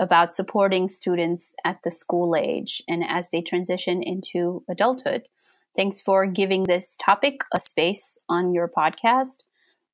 [0.00, 5.28] about supporting students at the school age and as they transition into adulthood.
[5.76, 9.44] Thanks for giving this topic a space on your podcast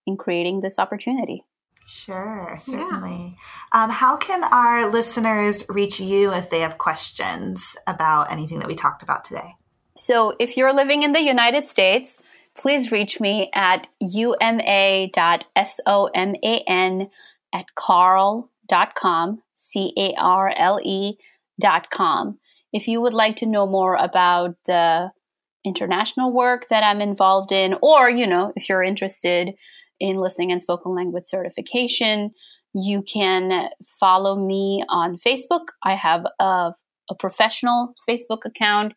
[0.06, 1.44] in creating this opportunity.
[1.86, 3.36] Sure, certainly.
[3.72, 3.84] Yeah.
[3.84, 8.74] Um, how can our listeners reach you if they have questions about anything that we
[8.74, 9.54] talked about today?
[9.96, 12.22] So, if you're living in the United States,
[12.56, 14.70] please reach me at uma.soman
[17.52, 21.18] at carle.com, C A R L E
[21.60, 22.38] dot com.
[22.72, 25.12] If you would like to know more about the
[25.64, 29.54] international work that I'm involved in, or, you know, if you're interested
[30.04, 32.30] in listening and spoken language certification,
[32.74, 35.68] you can follow me on Facebook.
[35.82, 36.74] I have a,
[37.08, 38.92] a professional Facebook account,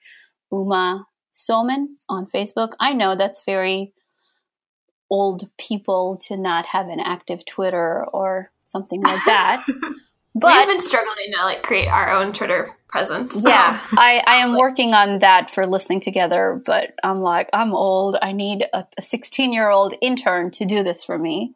[0.51, 2.73] Uma Soman on Facebook.
[2.81, 3.93] I know that's very
[5.09, 9.65] old people to not have an active Twitter or something like that.
[10.39, 13.33] But we've been struggling to like create our own Twitter presence.
[13.35, 18.17] Yeah, I, I am working on that for listening together, but I'm like, I'm old.
[18.21, 21.53] I need a 16 year old intern to do this for me.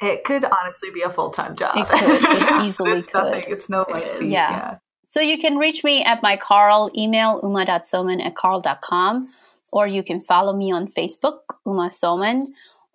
[0.00, 1.76] It could honestly be a full time job.
[1.76, 2.22] It could.
[2.22, 3.24] It easily it's could.
[3.24, 4.50] Nothing, it's no like yeah.
[4.50, 4.78] yeah.
[5.06, 9.26] So you can reach me at my Carle email, uma.soman at carle.com,
[9.72, 12.42] or you can follow me on Facebook, Uma Soman,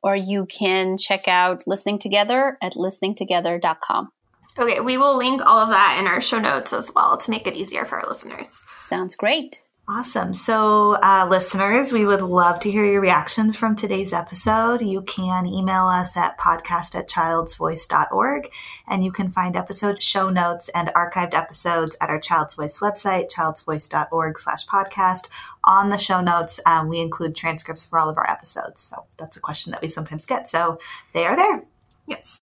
[0.04, 4.12] or you can check out Listening Together at listeningtogether.com.
[4.58, 7.48] Okay, we will link all of that in our show notes as well to make
[7.48, 8.64] it easier for our listeners.
[8.82, 9.64] Sounds great.
[9.86, 10.34] Awesome.
[10.34, 14.82] So, uh, listeners, we would love to hear your reactions from today's episode.
[14.82, 18.50] You can email us at podcast at childsvoice.org,
[18.88, 23.30] and you can find episode show notes and archived episodes at our Child's Voice website,
[23.30, 25.28] childsvoice.org slash podcast.
[25.66, 28.84] On the show notes, um, we include transcripts for all of our episodes.
[28.84, 30.50] So, that's a question that we sometimes get.
[30.50, 30.80] So,
[31.12, 31.66] they are there.
[32.08, 32.40] Yes.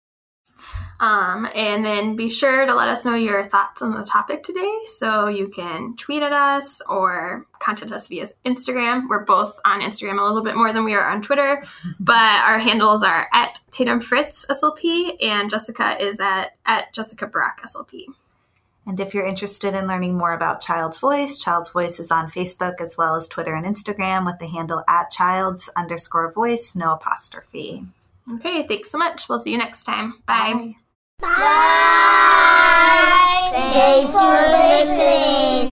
[1.00, 4.78] Um, and then be sure to let us know your thoughts on the topic today.
[4.96, 9.08] So you can tweet at us or contact us via Instagram.
[9.08, 11.64] We're both on Instagram a little bit more than we are on Twitter,
[12.00, 17.60] but our handles are at Tatum Fritz SLP and Jessica is at, at Jessica Brock
[17.64, 18.06] SLP.
[18.88, 22.80] And if you're interested in learning more about Child's Voice, Child's Voice is on Facebook
[22.80, 27.84] as well as Twitter and Instagram with the handle at child's underscore voice, no apostrophe.
[28.34, 29.28] Okay, thanks so much.
[29.28, 30.22] We'll see you next time.
[30.26, 30.74] Bye.
[31.20, 31.28] Bye.
[31.28, 32.08] Bye.
[33.52, 34.30] Thanks for
[34.88, 35.58] listening.